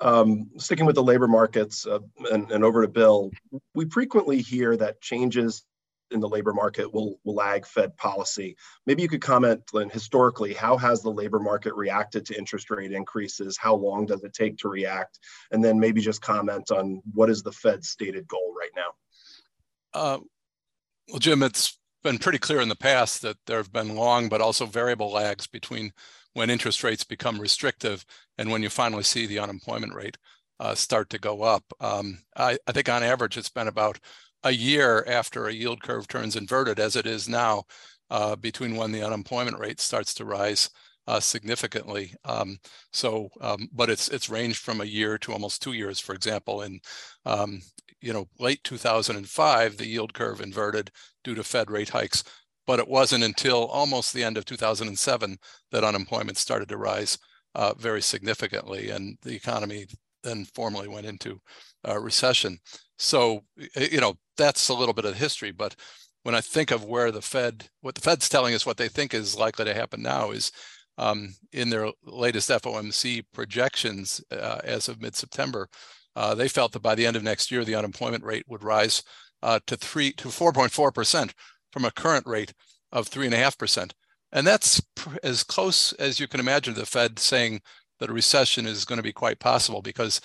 Um, 0.00 0.50
sticking 0.58 0.86
with 0.86 0.94
the 0.94 1.02
labor 1.02 1.28
markets 1.28 1.86
uh, 1.86 2.00
and, 2.30 2.50
and 2.50 2.62
over 2.62 2.82
to 2.82 2.88
Bill, 2.88 3.30
we 3.74 3.88
frequently 3.88 4.42
hear 4.42 4.76
that 4.76 5.00
changes 5.00 5.64
in 6.10 6.20
the 6.20 6.28
labor 6.28 6.52
market 6.52 6.92
will, 6.92 7.18
will 7.24 7.34
lag 7.34 7.66
Fed 7.66 7.96
policy. 7.96 8.56
Maybe 8.86 9.02
you 9.02 9.08
could 9.08 9.22
comment, 9.22 9.62
Lynn, 9.72 9.90
historically, 9.90 10.54
how 10.54 10.76
has 10.76 11.02
the 11.02 11.10
labor 11.10 11.40
market 11.40 11.74
reacted 11.74 12.24
to 12.26 12.38
interest 12.38 12.70
rate 12.70 12.92
increases? 12.92 13.56
How 13.58 13.74
long 13.74 14.06
does 14.06 14.22
it 14.22 14.32
take 14.32 14.58
to 14.58 14.68
react? 14.68 15.18
And 15.50 15.64
then 15.64 15.80
maybe 15.80 16.00
just 16.00 16.22
comment 16.22 16.70
on 16.70 17.02
what 17.12 17.30
is 17.30 17.42
the 17.42 17.52
Fed's 17.52 17.88
stated 17.88 18.28
goal 18.28 18.54
right 18.56 18.70
now? 18.76 20.00
Uh, 20.00 20.18
well, 21.08 21.18
Jim, 21.18 21.42
it's 21.42 21.78
been 22.06 22.18
pretty 22.18 22.38
clear 22.38 22.60
in 22.60 22.68
the 22.68 22.76
past 22.76 23.20
that 23.20 23.36
there 23.46 23.56
have 23.56 23.72
been 23.72 23.96
long 23.96 24.28
but 24.28 24.40
also 24.40 24.64
variable 24.64 25.10
lags 25.10 25.48
between 25.48 25.92
when 26.34 26.50
interest 26.50 26.84
rates 26.84 27.02
become 27.02 27.40
restrictive 27.40 28.06
and 28.38 28.48
when 28.48 28.62
you 28.62 28.68
finally 28.68 29.02
see 29.02 29.26
the 29.26 29.40
unemployment 29.40 29.92
rate 29.92 30.16
uh, 30.60 30.72
start 30.72 31.10
to 31.10 31.18
go 31.18 31.42
up. 31.42 31.64
Um, 31.80 32.18
I, 32.36 32.58
I, 32.68 32.70
think 32.70 32.88
on 32.88 33.02
average 33.02 33.36
it's 33.36 33.48
been 33.48 33.66
about 33.66 33.98
a 34.44 34.52
year 34.52 35.04
after 35.08 35.48
a 35.48 35.52
yield 35.52 35.82
curve 35.82 36.06
turns 36.06 36.36
inverted, 36.36 36.78
as 36.78 36.94
it 36.94 37.06
is 37.06 37.28
now, 37.28 37.64
uh, 38.08 38.36
between 38.36 38.76
when 38.76 38.92
the 38.92 39.02
unemployment 39.02 39.58
rate 39.58 39.80
starts 39.80 40.14
to 40.14 40.24
rise 40.24 40.70
uh, 41.08 41.18
significantly. 41.18 42.14
Um, 42.24 42.58
so, 42.92 43.30
um, 43.40 43.68
but 43.72 43.90
it's 43.90 44.06
it's 44.08 44.30
ranged 44.30 44.58
from 44.58 44.80
a 44.80 44.84
year 44.84 45.18
to 45.18 45.32
almost 45.32 45.60
two 45.60 45.72
years. 45.72 45.98
For 45.98 46.14
example, 46.14 46.62
in 46.62 46.78
um, 47.24 47.62
you 48.06 48.12
know 48.12 48.28
late 48.38 48.62
2005, 48.64 49.76
the 49.76 49.86
yield 49.86 50.14
curve 50.14 50.40
inverted 50.40 50.90
due 51.24 51.34
to 51.34 51.44
Fed 51.44 51.70
rate 51.70 51.90
hikes, 51.90 52.24
but 52.66 52.78
it 52.78 52.88
wasn't 52.88 53.24
until 53.24 53.66
almost 53.66 54.12
the 54.12 54.24
end 54.24 54.36
of 54.36 54.44
2007 54.44 55.38
that 55.72 55.84
unemployment 55.84 56.38
started 56.38 56.68
to 56.68 56.76
rise 56.76 57.18
uh, 57.54 57.74
very 57.74 58.02
significantly, 58.02 58.90
and 58.90 59.16
the 59.22 59.34
economy 59.34 59.86
then 60.22 60.44
formally 60.54 60.88
went 60.88 61.06
into 61.06 61.40
recession. 61.94 62.58
So, 62.98 63.44
you 63.76 64.00
know, 64.00 64.14
that's 64.36 64.68
a 64.68 64.74
little 64.74 64.94
bit 64.94 65.04
of 65.04 65.16
history. 65.16 65.52
But 65.52 65.76
when 66.22 66.34
I 66.34 66.40
think 66.40 66.70
of 66.70 66.84
where 66.84 67.10
the 67.10 67.22
Fed, 67.22 67.68
what 67.80 67.94
the 67.94 68.00
Fed's 68.00 68.28
telling 68.28 68.54
us, 68.54 68.66
what 68.66 68.76
they 68.76 68.88
think 68.88 69.14
is 69.14 69.38
likely 69.38 69.64
to 69.64 69.74
happen 69.74 70.02
now 70.02 70.30
is 70.30 70.50
um, 70.98 71.34
in 71.52 71.70
their 71.70 71.90
latest 72.04 72.50
FOMC 72.50 73.24
projections 73.32 74.22
uh, 74.32 74.60
as 74.64 74.88
of 74.88 75.00
mid-September, 75.00 75.68
uh, 76.16 76.34
they 76.34 76.48
felt 76.48 76.72
that 76.72 76.82
by 76.82 76.96
the 76.96 77.06
end 77.06 77.14
of 77.14 77.22
next 77.22 77.50
year, 77.52 77.64
the 77.64 77.76
unemployment 77.76 78.24
rate 78.24 78.44
would 78.48 78.64
rise 78.64 79.02
uh, 79.42 79.60
to 79.66 79.76
three 79.76 80.12
to 80.14 80.28
4.4 80.28 80.92
percent 80.92 81.34
from 81.72 81.84
a 81.84 81.92
current 81.92 82.26
rate 82.26 82.52
of 82.90 83.06
three 83.06 83.26
and 83.26 83.34
a 83.34 83.38
half 83.38 83.56
percent, 83.56 83.94
and 84.32 84.44
that's 84.46 84.82
as 85.22 85.44
close 85.44 85.92
as 85.94 86.18
you 86.18 86.26
can 86.26 86.40
imagine 86.40 86.74
the 86.74 86.86
Fed 86.86 87.18
saying 87.20 87.60
that 88.00 88.10
a 88.10 88.12
recession 88.12 88.66
is 88.66 88.84
going 88.84 88.98
to 88.98 89.02
be 89.02 89.12
quite 89.12 89.38
possible 89.38 89.80
because 89.80 90.20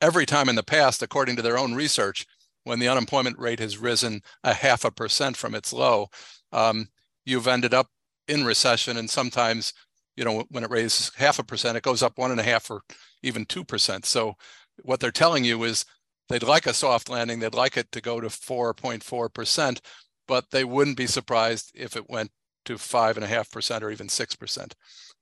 every 0.00 0.26
time 0.26 0.48
in 0.48 0.54
the 0.54 0.62
past, 0.62 1.02
according 1.02 1.36
to 1.36 1.42
their 1.42 1.58
own 1.58 1.74
research, 1.74 2.26
when 2.64 2.78
the 2.78 2.88
unemployment 2.88 3.38
rate 3.38 3.60
has 3.60 3.78
risen 3.78 4.20
a 4.44 4.52
half 4.52 4.84
a 4.84 4.90
percent 4.90 5.36
from 5.36 5.54
its 5.54 5.72
low, 5.72 6.08
um, 6.52 6.88
you've 7.24 7.48
ended 7.48 7.74
up 7.74 7.88
in 8.28 8.44
recession. 8.44 8.96
And 8.96 9.08
sometimes, 9.08 9.72
you 10.16 10.24
know, 10.24 10.44
when 10.50 10.64
it 10.64 10.70
raises 10.70 11.10
half 11.16 11.38
a 11.38 11.44
percent, 11.44 11.76
it 11.76 11.82
goes 11.82 12.02
up 12.02 12.18
one 12.18 12.30
and 12.30 12.40
a 12.40 12.44
half 12.44 12.70
or 12.70 12.82
even 13.22 13.44
two 13.46 13.64
percent. 13.64 14.04
So 14.04 14.34
what 14.82 15.00
they're 15.00 15.10
telling 15.10 15.44
you 15.44 15.62
is 15.64 15.84
they'd 16.28 16.42
like 16.42 16.66
a 16.66 16.74
soft 16.74 17.08
landing, 17.08 17.40
they'd 17.40 17.54
like 17.54 17.76
it 17.76 17.90
to 17.92 18.00
go 18.00 18.20
to 18.20 18.28
4.4 18.28 19.32
percent, 19.32 19.80
but 20.26 20.50
they 20.50 20.64
wouldn't 20.64 20.96
be 20.96 21.06
surprised 21.06 21.72
if 21.74 21.96
it 21.96 22.08
went 22.08 22.30
to 22.66 22.78
five 22.78 23.16
and 23.16 23.24
a 23.24 23.28
half 23.28 23.50
percent 23.50 23.82
or 23.82 23.90
even 23.90 24.08
six 24.08 24.34
percent. 24.34 24.74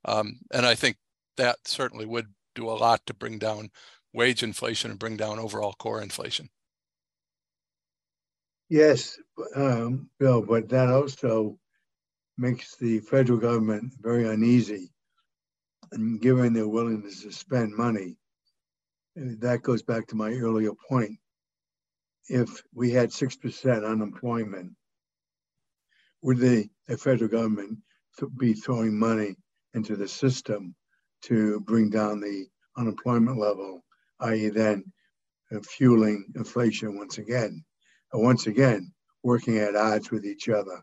Um, 0.05 0.41
and 0.53 0.67
I 0.67 0.75
think 0.75 0.97
that 1.37 1.57
certainly 1.65 2.07
would 2.07 2.27
do 2.55 2.69
a 2.69 2.73
lot 2.73 3.01
to 3.07 3.15
bring 3.15 3.39
down 3.39 3.69
wage 4.13 4.43
inflation 4.43 4.91
and 4.91 4.99
bring 4.99 5.17
down 5.17 5.39
overall 5.39 5.75
core 5.79 6.03
inflation. 6.03 6.49
Yes, 8.69 9.19
um, 9.55 10.09
Bill, 10.19 10.43
but 10.43 10.69
that 10.71 10.89
also 10.89 11.59
makes 12.37 12.77
the 12.77 12.99
federal 13.01 13.39
government 13.39 13.93
very 14.01 14.29
uneasy. 14.29 14.91
And 15.93 16.21
given 16.21 16.53
their 16.53 16.67
willingness 16.67 17.23
to 17.23 17.31
spend 17.31 17.77
money, 17.77 18.17
that 19.17 19.63
goes 19.63 19.83
back 19.83 20.07
to 20.09 20.17
my 20.17 20.33
earlier 20.33 20.73
point. 20.89 21.19
If 22.29 22.63
we 22.75 22.91
had 22.91 23.11
6% 23.11 23.89
unemployment, 23.89 24.73
would 26.23 26.39
the, 26.39 26.69
federal 26.99 27.29
government 27.29 27.79
be 28.37 28.55
throwing 28.55 28.99
money 28.99 29.35
into 29.75 29.97
the 29.97 30.07
system 30.07 30.75
to 31.23 31.61
bring 31.61 31.91
down 31.91 32.21
the 32.21 32.47
unemployment 32.77 33.39
level 33.39 33.83
i.e., 34.21 34.49
then 34.49 34.85
uh, 35.55 35.61
fueling 35.63 36.25
inflation 36.37 36.97
once 36.97 37.19
again. 37.19 37.65
Uh, 38.15 38.19
once 38.19 38.47
again, 38.47 38.93
working 39.23 39.59
at 39.59 39.77
odds 39.77 40.11
with 40.11 40.25
each 40.25 40.49
other. 40.49 40.83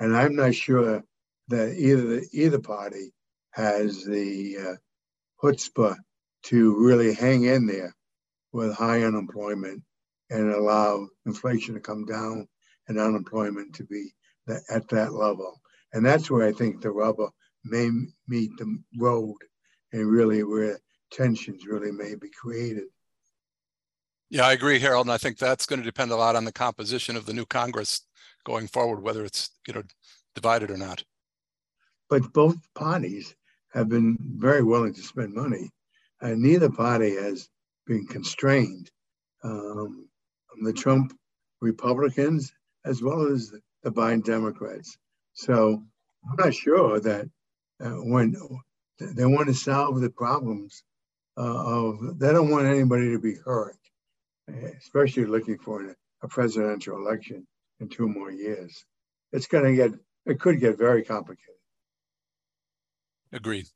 And 0.00 0.16
I'm 0.16 0.36
not 0.36 0.54
sure 0.54 1.02
that 1.48 1.74
either 1.76 2.22
either 2.32 2.58
party 2.58 3.12
has 3.52 4.04
the 4.04 4.56
uh, 4.58 4.74
chutzpah 5.42 5.96
to 6.44 6.74
really 6.76 7.14
hang 7.14 7.44
in 7.44 7.66
there 7.66 7.94
with 8.52 8.74
high 8.74 9.02
unemployment 9.02 9.82
and 10.30 10.52
allow 10.52 11.06
inflation 11.26 11.74
to 11.74 11.80
come 11.80 12.04
down 12.04 12.46
and 12.88 12.98
unemployment 12.98 13.74
to 13.74 13.84
be 13.84 14.10
at 14.70 14.88
that 14.88 15.12
level. 15.12 15.60
And 15.92 16.04
that's 16.04 16.30
where 16.30 16.46
I 16.46 16.52
think 16.52 16.80
the 16.80 16.90
rubber 16.90 17.28
may 17.64 17.88
meet 18.28 18.50
the 18.58 18.78
road 18.98 19.36
and 19.92 20.10
really 20.10 20.42
where 20.42 20.78
tensions 21.10 21.66
really 21.66 21.92
may 21.92 22.14
be 22.14 22.28
created. 22.30 22.84
Yeah, 24.30 24.46
I 24.46 24.52
agree, 24.52 24.78
Harold, 24.78 25.06
and 25.06 25.12
I 25.12 25.18
think 25.18 25.38
that's 25.38 25.66
going 25.66 25.80
to 25.80 25.84
depend 25.84 26.10
a 26.10 26.16
lot 26.16 26.36
on 26.36 26.44
the 26.44 26.52
composition 26.52 27.16
of 27.16 27.26
the 27.26 27.32
new 27.32 27.46
Congress 27.46 28.02
going 28.44 28.66
forward, 28.66 29.02
whether 29.02 29.24
it's 29.24 29.50
you 29.66 29.74
know 29.74 29.82
divided 30.34 30.70
or 30.70 30.76
not. 30.76 31.04
But 32.10 32.32
both 32.32 32.56
parties 32.74 33.34
have 33.72 33.88
been 33.88 34.16
very 34.20 34.62
willing 34.62 34.94
to 34.94 35.02
spend 35.02 35.34
money, 35.34 35.70
and 36.24 36.40
neither 36.40 36.70
party 36.70 37.14
has 37.16 37.48
been 37.86 38.06
constrained. 38.06 38.90
Um, 39.44 40.08
the 40.62 40.72
Trump 40.72 41.12
Republicans 41.60 42.52
as 42.84 43.02
well 43.02 43.26
as 43.26 43.52
the 43.82 43.90
Biden 43.90 44.24
Democrats. 44.24 44.96
So 45.34 45.82
I'm 46.28 46.36
not 46.38 46.54
sure 46.54 46.98
that 47.00 47.28
uh, 47.82 47.90
when 47.90 48.34
they 48.98 49.26
want 49.26 49.48
to 49.48 49.54
solve 49.54 50.00
the 50.00 50.10
problems 50.10 50.82
uh, 51.36 51.42
of 51.42 52.18
they 52.18 52.32
don't 52.32 52.50
want 52.50 52.66
anybody 52.66 53.10
to 53.10 53.18
be 53.18 53.34
hurt, 53.44 53.76
especially 54.78 55.26
looking 55.26 55.58
for 55.58 55.94
a 56.22 56.28
presidential 56.28 56.96
election 56.96 57.46
in 57.80 57.88
two 57.88 58.08
more 58.08 58.30
years. 58.30 58.84
It's 59.32 59.48
going 59.48 59.64
to 59.64 59.74
get 59.74 59.98
it 60.26 60.40
could 60.40 60.60
get 60.60 60.78
very 60.78 61.04
complicated. 61.04 61.60
Agreed. 63.32 63.66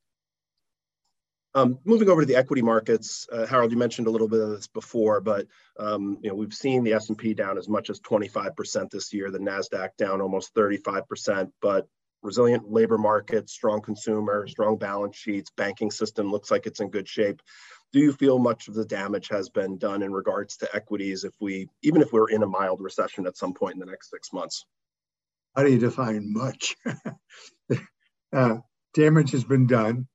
Um, 1.59 1.79
moving 1.85 2.09
over 2.09 2.21
to 2.21 2.27
the 2.27 2.37
equity 2.37 2.62
markets, 2.62 3.27
uh, 3.33 3.45
Harold, 3.45 3.73
you 3.73 3.79
mentioned 3.79 4.07
a 4.07 4.11
little 4.11 4.29
bit 4.29 4.41
of 4.41 4.50
this 4.50 4.69
before, 4.69 5.21
but 5.21 5.47
um, 5.81 6.19
you 6.23 6.31
know 6.31 6.37
we've 6.37 6.55
seen 6.55 6.85
the 6.85 6.93
S&P 6.93 7.35
down 7.35 7.59
as 7.59 7.69
much 7.69 7.91
as 7.91 8.00
25% 8.00 8.91
this 8.91 9.12
year, 9.12 9.31
the 9.33 9.41
Nasdaq 9.41 9.97
down 9.97 10.21
almost 10.21 10.55
35%, 10.55 11.50
but 11.61 11.88
resilient 12.23 12.71
labor 12.71 12.97
market, 12.97 13.50
strong 13.50 13.81
consumer, 13.81 14.47
strong 14.47 14.79
balance 14.79 15.17
sheets, 15.17 15.50
banking 15.57 15.91
system 15.91 16.31
looks 16.31 16.53
like 16.53 16.67
it's 16.67 16.79
in 16.79 16.91
good 16.91 17.09
shape. 17.09 17.43
Do 17.93 17.99
you 17.99 18.12
feel 18.12 18.38
much 18.38 18.69
of 18.69 18.75
the 18.75 18.85
damage 18.85 19.29
has 19.31 19.49
been 19.49 19.79
done 19.79 20.03
in 20.03 20.12
regards 20.12 20.59
to 20.59 20.77
equities 20.77 21.25
if 21.25 21.35
we, 21.41 21.69
even 21.83 22.03
if 22.03 22.12
we're 22.12 22.31
in 22.31 22.45
a 22.45 22.47
mild 22.47 22.81
recession 22.81 23.27
at 23.27 23.37
some 23.37 23.53
point 23.53 23.75
in 23.75 23.81
the 23.81 23.87
next 23.87 24.11
six 24.11 24.33
months? 24.33 24.65
How 25.57 25.65
do 25.65 25.73
you 25.73 25.79
define 25.79 26.33
much? 26.33 26.77
uh, 28.33 28.59
damage 28.95 29.33
has 29.33 29.43
been 29.43 29.67
done. 29.67 30.07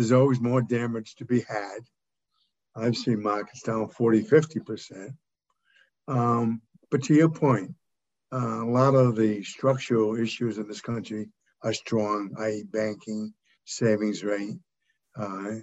There's 0.00 0.12
always 0.12 0.40
more 0.40 0.62
damage 0.62 1.14
to 1.16 1.26
be 1.26 1.42
had. 1.42 1.80
I've 2.74 2.96
seen 2.96 3.22
markets 3.22 3.60
down 3.60 3.90
40, 3.90 4.22
50%. 4.22 5.14
Um, 6.08 6.62
but 6.90 7.02
to 7.02 7.14
your 7.14 7.28
point, 7.28 7.74
uh, 8.32 8.64
a 8.64 8.70
lot 8.70 8.94
of 8.94 9.14
the 9.14 9.42
structural 9.42 10.16
issues 10.16 10.56
in 10.56 10.66
this 10.66 10.80
country 10.80 11.28
are 11.62 11.74
strong, 11.74 12.34
i.e., 12.38 12.64
banking, 12.72 13.34
savings 13.66 14.24
rate. 14.24 14.56
Uh, 15.14 15.56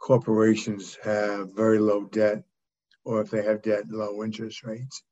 corporations 0.00 0.96
have 1.04 1.54
very 1.54 1.78
low 1.78 2.04
debt, 2.04 2.44
or 3.04 3.20
if 3.20 3.30
they 3.30 3.42
have 3.42 3.60
debt, 3.60 3.90
low 3.90 4.24
interest 4.24 4.64
rates. 4.64 5.02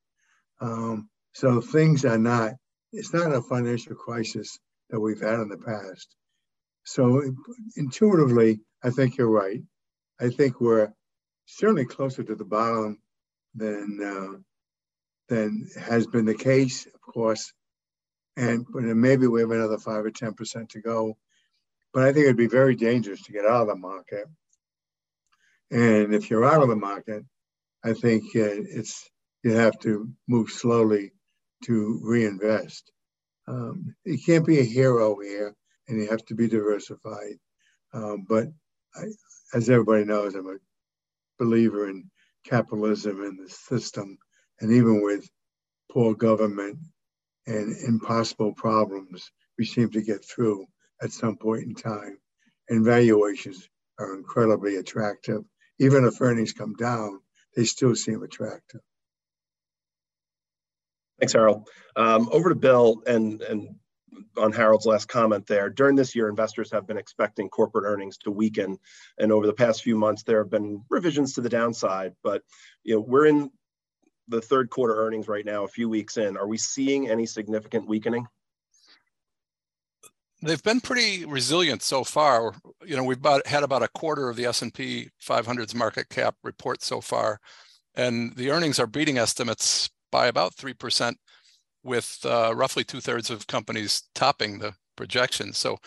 Um, 0.62 1.10
so 1.34 1.60
things 1.60 2.06
are 2.06 2.16
not, 2.16 2.52
it's 2.94 3.12
not 3.12 3.34
a 3.34 3.42
financial 3.42 3.94
crisis 3.94 4.58
that 4.88 5.00
we've 5.00 5.20
had 5.20 5.40
in 5.40 5.50
the 5.50 5.58
past. 5.58 6.16
So 6.84 7.22
intuitively, 7.76 8.60
I 8.82 8.90
think 8.90 9.16
you're 9.16 9.30
right. 9.30 9.62
I 10.20 10.30
think 10.30 10.60
we're 10.60 10.92
certainly 11.46 11.86
closer 11.86 12.22
to 12.22 12.34
the 12.34 12.44
bottom 12.44 13.00
than 13.54 13.98
uh, 14.02 14.38
than 15.28 15.68
has 15.80 16.06
been 16.06 16.26
the 16.26 16.34
case, 16.34 16.86
of 16.86 17.00
course. 17.00 17.52
And 18.36 18.66
maybe 18.72 19.26
we 19.26 19.40
have 19.40 19.50
another 19.50 19.78
five 19.78 20.04
or 20.04 20.10
ten 20.10 20.34
percent 20.34 20.70
to 20.70 20.80
go. 20.80 21.16
but 21.94 22.02
I 22.02 22.12
think 22.12 22.24
it'd 22.24 22.36
be 22.36 22.48
very 22.48 22.74
dangerous 22.74 23.22
to 23.22 23.32
get 23.32 23.46
out 23.46 23.62
of 23.62 23.68
the 23.68 23.76
market. 23.76 24.26
And 25.70 26.14
if 26.14 26.28
you're 26.30 26.44
out 26.44 26.62
of 26.62 26.68
the 26.68 26.76
market, 26.76 27.24
I 27.84 27.94
think 27.94 28.24
uh, 28.36 28.40
it's 28.78 29.08
you 29.42 29.52
have 29.52 29.78
to 29.80 30.10
move 30.28 30.50
slowly 30.50 31.12
to 31.64 32.00
reinvest. 32.02 32.90
Um, 33.46 33.94
you 34.04 34.18
can't 34.18 34.46
be 34.46 34.58
a 34.60 34.64
hero 34.64 35.16
here, 35.20 35.54
and 35.88 36.00
you 36.00 36.08
have 36.08 36.24
to 36.26 36.34
be 36.34 36.48
diversified. 36.48 37.38
Um, 37.92 38.24
but 38.28 38.48
I, 38.94 39.04
as 39.54 39.70
everybody 39.70 40.04
knows, 40.04 40.34
I'm 40.34 40.48
a 40.48 40.56
believer 41.38 41.88
in 41.88 42.10
capitalism 42.44 43.22
and 43.22 43.38
the 43.38 43.50
system, 43.50 44.18
and 44.60 44.72
even 44.72 45.02
with 45.02 45.28
poor 45.90 46.14
government 46.14 46.78
and 47.46 47.76
impossible 47.86 48.54
problems, 48.54 49.30
we 49.58 49.64
seem 49.64 49.90
to 49.90 50.02
get 50.02 50.24
through 50.24 50.66
at 51.02 51.12
some 51.12 51.36
point 51.36 51.64
in 51.64 51.74
time. 51.74 52.18
And 52.68 52.84
valuations 52.84 53.68
are 53.98 54.14
incredibly 54.14 54.76
attractive. 54.76 55.42
Even 55.78 56.04
if 56.04 56.20
earnings 56.20 56.52
come 56.52 56.74
down, 56.74 57.20
they 57.56 57.64
still 57.64 57.94
seem 57.94 58.22
attractive. 58.22 58.80
Thanks, 61.20 61.32
Harold. 61.32 61.68
Um, 61.96 62.28
over 62.32 62.48
to 62.48 62.54
Bill 62.54 63.02
and 63.06 63.40
and 63.42 63.76
on 64.36 64.52
Harold's 64.52 64.86
last 64.86 65.08
comment 65.08 65.46
there. 65.46 65.70
During 65.70 65.96
this 65.96 66.14
year, 66.14 66.28
investors 66.28 66.70
have 66.70 66.86
been 66.86 66.96
expecting 66.96 67.48
corporate 67.48 67.84
earnings 67.84 68.18
to 68.18 68.30
weaken, 68.30 68.78
and 69.18 69.32
over 69.32 69.46
the 69.46 69.52
past 69.52 69.82
few 69.82 69.96
months, 69.96 70.22
there 70.22 70.38
have 70.38 70.50
been 70.50 70.82
revisions 70.90 71.34
to 71.34 71.40
the 71.40 71.48
downside. 71.48 72.14
But 72.22 72.42
you 72.82 72.94
know, 72.94 73.00
we're 73.00 73.26
in 73.26 73.50
the 74.28 74.40
third 74.40 74.70
quarter 74.70 74.96
earnings 74.96 75.28
right 75.28 75.44
now, 75.44 75.64
a 75.64 75.68
few 75.68 75.88
weeks 75.88 76.16
in. 76.16 76.36
Are 76.36 76.46
we 76.46 76.58
seeing 76.58 77.08
any 77.08 77.26
significant 77.26 77.88
weakening? 77.88 78.26
They've 80.42 80.62
been 80.62 80.80
pretty 80.80 81.24
resilient 81.24 81.82
so 81.82 82.04
far. 82.04 82.54
You 82.84 82.96
know, 82.96 83.04
we've 83.04 83.16
about, 83.16 83.46
had 83.46 83.62
about 83.62 83.82
a 83.82 83.88
quarter 83.88 84.28
of 84.28 84.36
the 84.36 84.44
S&P 84.44 85.08
500's 85.22 85.74
market 85.74 86.08
cap 86.10 86.36
report 86.42 86.82
so 86.82 87.00
far, 87.00 87.40
and 87.94 88.34
the 88.36 88.50
earnings 88.50 88.78
are 88.78 88.86
beating 88.86 89.16
estimates 89.16 89.88
by 90.10 90.26
about 90.26 90.54
3% 90.54 91.14
with 91.84 92.18
uh, 92.24 92.52
roughly 92.54 92.84
two 92.84 93.00
thirds 93.00 93.30
of 93.30 93.46
companies 93.46 94.02
topping 94.14 94.58
the 94.58 94.74
projections. 94.96 95.58
So, 95.58 95.78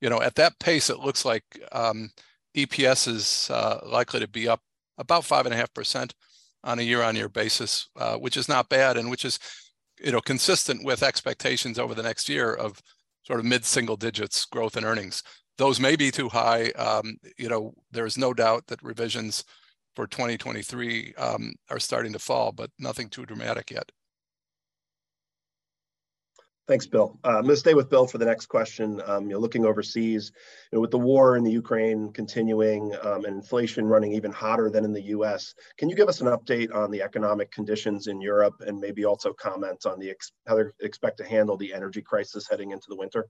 you 0.00 0.10
know, 0.10 0.20
at 0.20 0.34
that 0.34 0.58
pace, 0.58 0.90
it 0.90 0.98
looks 0.98 1.24
like 1.24 1.44
um, 1.72 2.10
EPS 2.56 3.08
is 3.08 3.48
uh, 3.50 3.80
likely 3.86 4.20
to 4.20 4.28
be 4.28 4.48
up 4.48 4.60
about 4.98 5.24
five 5.24 5.46
and 5.46 5.54
a 5.54 5.56
half 5.56 5.72
percent 5.74 6.14
on 6.62 6.78
a 6.78 6.82
year-on-year 6.82 7.28
basis, 7.28 7.88
uh, 7.96 8.16
which 8.16 8.36
is 8.36 8.48
not 8.48 8.68
bad, 8.68 8.96
and 8.96 9.10
which 9.10 9.24
is, 9.24 9.38
you 10.02 10.12
know, 10.12 10.20
consistent 10.20 10.84
with 10.84 11.02
expectations 11.02 11.78
over 11.78 11.94
the 11.94 12.02
next 12.02 12.28
year 12.28 12.54
of 12.54 12.80
sort 13.22 13.40
of 13.40 13.46
mid-single 13.46 13.96
digits 13.96 14.44
growth 14.46 14.76
in 14.76 14.84
earnings. 14.84 15.22
Those 15.56 15.78
may 15.78 15.94
be 15.94 16.10
too 16.10 16.28
high. 16.28 16.70
Um, 16.70 17.16
you 17.38 17.48
know, 17.48 17.74
there's 17.92 18.18
no 18.18 18.34
doubt 18.34 18.66
that 18.68 18.82
revisions 18.82 19.44
for 19.94 20.06
2023 20.06 21.14
um, 21.16 21.52
are 21.70 21.78
starting 21.78 22.12
to 22.12 22.18
fall, 22.18 22.52
but 22.52 22.70
nothing 22.78 23.08
too 23.08 23.24
dramatic 23.24 23.70
yet. 23.70 23.90
Thanks, 26.66 26.86
Bill. 26.86 27.18
Uh, 27.22 27.28
I'm 27.28 27.42
going 27.42 27.48
to 27.48 27.56
stay 27.56 27.74
with 27.74 27.90
Bill 27.90 28.06
for 28.06 28.16
the 28.16 28.24
next 28.24 28.46
question. 28.46 29.02
Um, 29.04 29.28
you 29.28 29.36
are 29.36 29.40
looking 29.40 29.66
overseas, 29.66 30.32
you 30.72 30.76
know, 30.76 30.80
with 30.80 30.92
the 30.92 30.98
war 30.98 31.36
in 31.36 31.44
the 31.44 31.52
Ukraine 31.52 32.10
continuing 32.10 32.94
um, 33.02 33.26
and 33.26 33.36
inflation 33.36 33.84
running 33.84 34.12
even 34.12 34.32
hotter 34.32 34.70
than 34.70 34.82
in 34.82 34.92
the 34.94 35.02
U.S., 35.02 35.54
can 35.76 35.90
you 35.90 35.96
give 35.96 36.08
us 36.08 36.22
an 36.22 36.28
update 36.28 36.74
on 36.74 36.90
the 36.90 37.02
economic 37.02 37.50
conditions 37.50 38.06
in 38.06 38.18
Europe 38.18 38.54
and 38.66 38.80
maybe 38.80 39.04
also 39.04 39.34
comment 39.34 39.84
on 39.84 39.98
the 39.98 40.14
how 40.46 40.56
they 40.56 40.64
expect 40.80 41.18
to 41.18 41.24
handle 41.24 41.58
the 41.58 41.74
energy 41.74 42.00
crisis 42.00 42.48
heading 42.48 42.70
into 42.70 42.86
the 42.88 42.96
winter? 42.96 43.28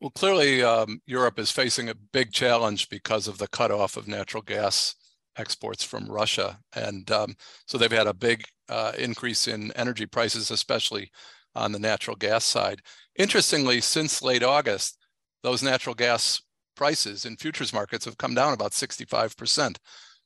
Well, 0.00 0.10
clearly, 0.10 0.62
um, 0.62 1.00
Europe 1.06 1.40
is 1.40 1.50
facing 1.50 1.88
a 1.88 1.94
big 1.94 2.30
challenge 2.30 2.88
because 2.88 3.26
of 3.26 3.38
the 3.38 3.48
cutoff 3.48 3.96
of 3.96 4.06
natural 4.06 4.44
gas 4.44 4.94
exports 5.36 5.82
from 5.82 6.06
Russia. 6.06 6.60
And 6.74 7.10
um, 7.10 7.36
so 7.66 7.78
they've 7.78 7.90
had 7.90 8.06
a 8.06 8.14
big 8.14 8.44
uh, 8.68 8.92
increase 8.96 9.48
in 9.48 9.72
energy 9.72 10.06
prices, 10.06 10.52
especially 10.52 11.10
on 11.56 11.72
the 11.72 11.78
natural 11.78 12.16
gas 12.16 12.44
side. 12.44 12.80
Interestingly, 13.16 13.80
since 13.80 14.22
late 14.22 14.42
August, 14.42 14.98
those 15.42 15.62
natural 15.62 15.94
gas 15.94 16.40
prices 16.76 17.24
in 17.24 17.36
futures 17.36 17.72
markets 17.72 18.04
have 18.04 18.18
come 18.18 18.34
down 18.34 18.52
about 18.52 18.72
65%, 18.72 19.76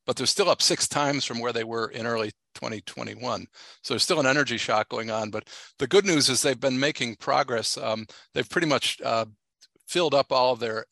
but 0.06 0.16
they're 0.16 0.26
still 0.26 0.50
up 0.50 0.60
six 0.60 0.88
times 0.88 1.24
from 1.24 1.38
where 1.38 1.52
they 1.52 1.64
were 1.64 1.88
in 1.88 2.06
early 2.06 2.32
2021. 2.54 3.46
So 3.82 3.94
there's 3.94 4.02
still 4.02 4.20
an 4.20 4.26
energy 4.26 4.56
shock 4.56 4.88
going 4.88 5.10
on. 5.10 5.30
But 5.30 5.48
the 5.78 5.86
good 5.86 6.04
news 6.04 6.28
is 6.28 6.42
they've 6.42 6.58
been 6.58 6.80
making 6.80 7.16
progress. 7.16 7.76
Um, 7.78 8.06
they've 8.34 8.48
pretty 8.48 8.66
much 8.66 9.00
uh, 9.04 9.26
filled 9.86 10.14
up 10.14 10.32
all 10.32 10.52
of 10.52 10.60
their 10.60 10.86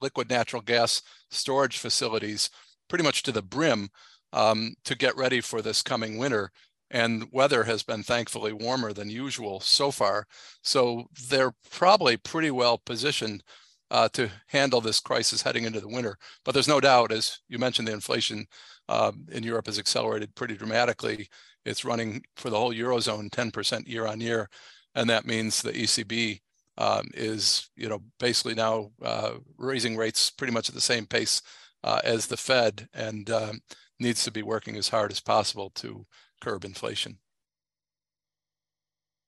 liquid 0.00 0.30
natural 0.30 0.62
gas 0.62 1.02
storage 1.30 1.78
facilities 1.78 2.50
pretty 2.88 3.04
much 3.04 3.22
to 3.22 3.32
the 3.32 3.42
brim 3.42 3.88
um, 4.32 4.74
to 4.84 4.94
get 4.94 5.16
ready 5.16 5.40
for 5.40 5.62
this 5.62 5.82
coming 5.82 6.18
winter. 6.18 6.50
And 6.92 7.26
weather 7.32 7.64
has 7.64 7.82
been 7.82 8.02
thankfully 8.02 8.52
warmer 8.52 8.92
than 8.92 9.08
usual 9.08 9.60
so 9.60 9.90
far. 9.90 10.26
So 10.62 11.08
they're 11.30 11.54
probably 11.70 12.18
pretty 12.18 12.50
well 12.50 12.78
positioned 12.78 13.42
uh, 13.90 14.08
to 14.10 14.30
handle 14.46 14.82
this 14.82 15.00
crisis 15.00 15.42
heading 15.42 15.64
into 15.64 15.80
the 15.80 15.88
winter. 15.88 16.18
But 16.44 16.52
there's 16.52 16.68
no 16.68 16.80
doubt, 16.80 17.10
as 17.10 17.38
you 17.48 17.58
mentioned, 17.58 17.88
the 17.88 17.92
inflation 17.92 18.46
uh, 18.90 19.12
in 19.30 19.42
Europe 19.42 19.66
has 19.66 19.78
accelerated 19.78 20.34
pretty 20.34 20.54
dramatically. 20.54 21.28
It's 21.64 21.84
running 21.84 22.22
for 22.36 22.50
the 22.50 22.58
whole 22.58 22.74
Eurozone 22.74 23.30
10% 23.30 23.88
year 23.88 24.06
on 24.06 24.20
year. 24.20 24.50
And 24.94 25.08
that 25.08 25.26
means 25.26 25.62
the 25.62 25.72
ECB 25.72 26.40
um, 26.76 27.08
is, 27.14 27.70
you 27.74 27.88
know, 27.88 28.00
basically 28.18 28.54
now 28.54 28.90
uh, 29.02 29.32
raising 29.56 29.96
rates 29.96 30.30
pretty 30.30 30.52
much 30.52 30.68
at 30.68 30.74
the 30.74 30.80
same 30.80 31.06
pace 31.06 31.40
uh, 31.84 32.00
as 32.04 32.26
the 32.26 32.36
Fed 32.36 32.86
and 32.92 33.30
um, 33.30 33.60
needs 33.98 34.24
to 34.24 34.30
be 34.30 34.42
working 34.42 34.76
as 34.76 34.88
hard 34.88 35.10
as 35.10 35.20
possible 35.20 35.70
to 35.76 36.06
curb 36.42 36.64
inflation. 36.64 37.18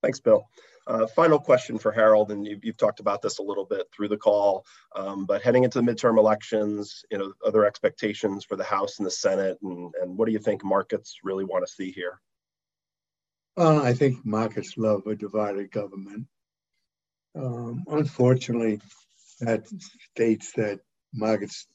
Thanks, 0.02 0.20
Bill. 0.20 0.46
Uh, 0.86 1.06
final 1.06 1.38
question 1.38 1.78
for 1.78 1.90
Harold, 1.92 2.30
and 2.30 2.46
you've, 2.46 2.62
you've, 2.62 2.76
talked 2.76 3.00
about 3.00 3.22
this 3.22 3.38
a 3.38 3.42
little 3.42 3.64
bit 3.64 3.86
through 3.90 4.08
the 4.08 4.18
call, 4.18 4.66
um, 4.94 5.24
but 5.24 5.40
heading 5.40 5.64
into 5.64 5.80
the 5.80 5.92
midterm 5.92 6.18
elections, 6.18 7.02
you 7.10 7.16
know, 7.16 7.32
other 7.46 7.64
expectations 7.64 8.44
for 8.44 8.56
the 8.56 8.64
House 8.64 8.98
and 8.98 9.06
the 9.06 9.10
Senate, 9.10 9.56
and, 9.62 9.94
and 10.02 10.18
what 10.18 10.26
do 10.26 10.32
you 10.32 10.38
think 10.38 10.62
markets 10.62 11.20
really 11.24 11.44
want 11.44 11.66
to 11.66 11.72
see 11.72 11.90
here? 11.90 12.20
Well, 13.56 13.82
I 13.82 13.94
think 13.94 14.26
markets 14.26 14.74
love 14.76 15.06
a 15.06 15.14
divided 15.14 15.70
government. 15.70 16.26
Um, 17.34 17.84
unfortunately, 17.88 18.80
that 19.40 19.66
states 20.12 20.52
that 20.56 20.80
markets 21.14 21.66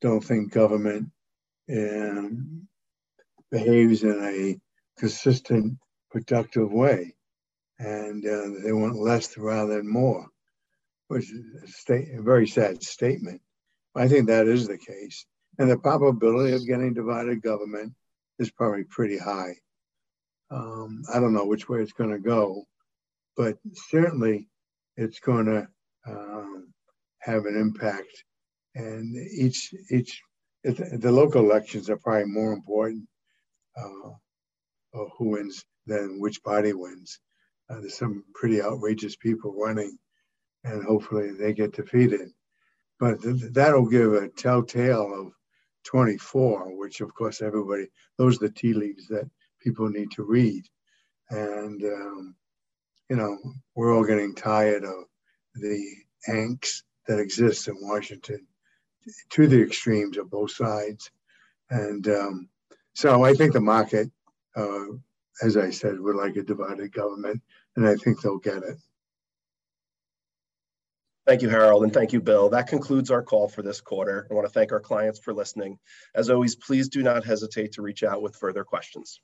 don't 0.00 0.24
think 0.24 0.52
government 0.52 1.10
um, 1.70 2.66
behaves 3.52 4.02
in 4.02 4.20
a 4.24 4.58
consistent, 4.98 5.78
productive 6.10 6.72
way. 6.72 7.14
And 7.78 8.26
uh, 8.26 8.60
they 8.64 8.72
want 8.72 8.96
less 8.96 9.38
rather 9.38 9.76
than 9.76 9.92
more, 9.92 10.26
which 11.06 11.30
is 11.30 11.84
a, 11.88 12.16
a 12.18 12.22
very 12.22 12.48
sad 12.48 12.82
statement. 12.82 13.40
I 13.94 14.08
think 14.08 14.26
that 14.26 14.48
is 14.48 14.66
the 14.66 14.78
case. 14.78 15.26
And 15.58 15.70
the 15.70 15.78
probability 15.78 16.54
of 16.54 16.66
getting 16.66 16.94
divided 16.94 17.42
government 17.42 17.92
is 18.40 18.50
probably 18.50 18.84
pretty 18.84 19.18
high. 19.18 19.54
Um, 20.50 21.02
I 21.12 21.20
don't 21.20 21.34
know 21.34 21.46
which 21.46 21.68
way 21.68 21.80
it's 21.80 21.92
going 21.92 22.10
to 22.10 22.18
go, 22.18 22.64
but 23.36 23.56
certainly 23.90 24.48
it's 24.96 25.20
going 25.20 25.46
to 25.46 25.68
um, 26.08 26.72
have 27.20 27.44
an 27.46 27.56
impact 27.56 28.24
and 28.74 29.16
each 29.16 29.74
each 29.90 30.22
the 30.64 31.10
local 31.10 31.42
elections 31.42 31.90
are 31.90 31.96
probably 31.96 32.26
more 32.26 32.52
important 32.52 33.08
uh, 33.76 34.10
who 35.16 35.30
wins 35.30 35.64
then, 35.86 36.20
which 36.20 36.42
party 36.42 36.72
wins. 36.72 37.18
Uh, 37.68 37.80
there's 37.80 37.96
some 37.96 38.24
pretty 38.34 38.62
outrageous 38.62 39.16
people 39.16 39.54
running, 39.56 39.98
and 40.64 40.84
hopefully 40.84 41.32
they 41.32 41.52
get 41.52 41.72
defeated. 41.72 42.30
But 43.00 43.22
th- 43.22 43.52
that'll 43.52 43.88
give 43.88 44.12
a 44.12 44.28
telltale 44.28 45.26
of 45.26 45.32
24, 45.84 46.78
which 46.78 47.00
of 47.00 47.14
course 47.14 47.42
everybody 47.42 47.88
those 48.18 48.36
are 48.36 48.46
the 48.46 48.52
tea 48.52 48.74
leaves 48.74 49.08
that 49.08 49.28
people 49.60 49.88
need 49.88 50.10
to 50.12 50.22
read, 50.22 50.64
and 51.30 51.82
um, 51.82 52.36
you 53.08 53.16
know 53.16 53.38
we're 53.74 53.94
all 53.94 54.04
getting 54.04 54.34
tired 54.34 54.84
of 54.84 55.04
the 55.54 55.84
angst 56.28 56.82
that 57.08 57.18
exists 57.18 57.66
in 57.66 57.76
Washington 57.80 58.46
to 59.30 59.46
the 59.48 59.60
extremes 59.60 60.16
of 60.16 60.30
both 60.30 60.52
sides. 60.52 61.10
And 61.70 62.06
um, 62.08 62.48
so 62.94 63.24
I 63.24 63.34
think 63.34 63.52
the 63.52 63.60
market, 63.60 64.10
uh, 64.56 64.86
as 65.42 65.56
I 65.56 65.70
said, 65.70 65.98
would 65.98 66.16
like 66.16 66.36
a 66.36 66.42
divided 66.42 66.92
government, 66.92 67.42
and 67.76 67.86
I 67.86 67.96
think 67.96 68.20
they'll 68.20 68.38
get 68.38 68.62
it. 68.62 68.76
Thank 71.24 71.42
you, 71.42 71.48
Harold, 71.48 71.84
and 71.84 71.94
thank 71.94 72.12
you, 72.12 72.20
Bill. 72.20 72.48
That 72.48 72.66
concludes 72.66 73.10
our 73.10 73.22
call 73.22 73.48
for 73.48 73.62
this 73.62 73.80
quarter. 73.80 74.26
I 74.28 74.34
want 74.34 74.46
to 74.46 74.52
thank 74.52 74.72
our 74.72 74.80
clients 74.80 75.20
for 75.20 75.32
listening. 75.32 75.78
As 76.16 76.30
always, 76.30 76.56
please 76.56 76.88
do 76.88 77.02
not 77.02 77.24
hesitate 77.24 77.72
to 77.72 77.82
reach 77.82 78.02
out 78.02 78.22
with 78.22 78.34
further 78.34 78.64
questions. 78.64 79.20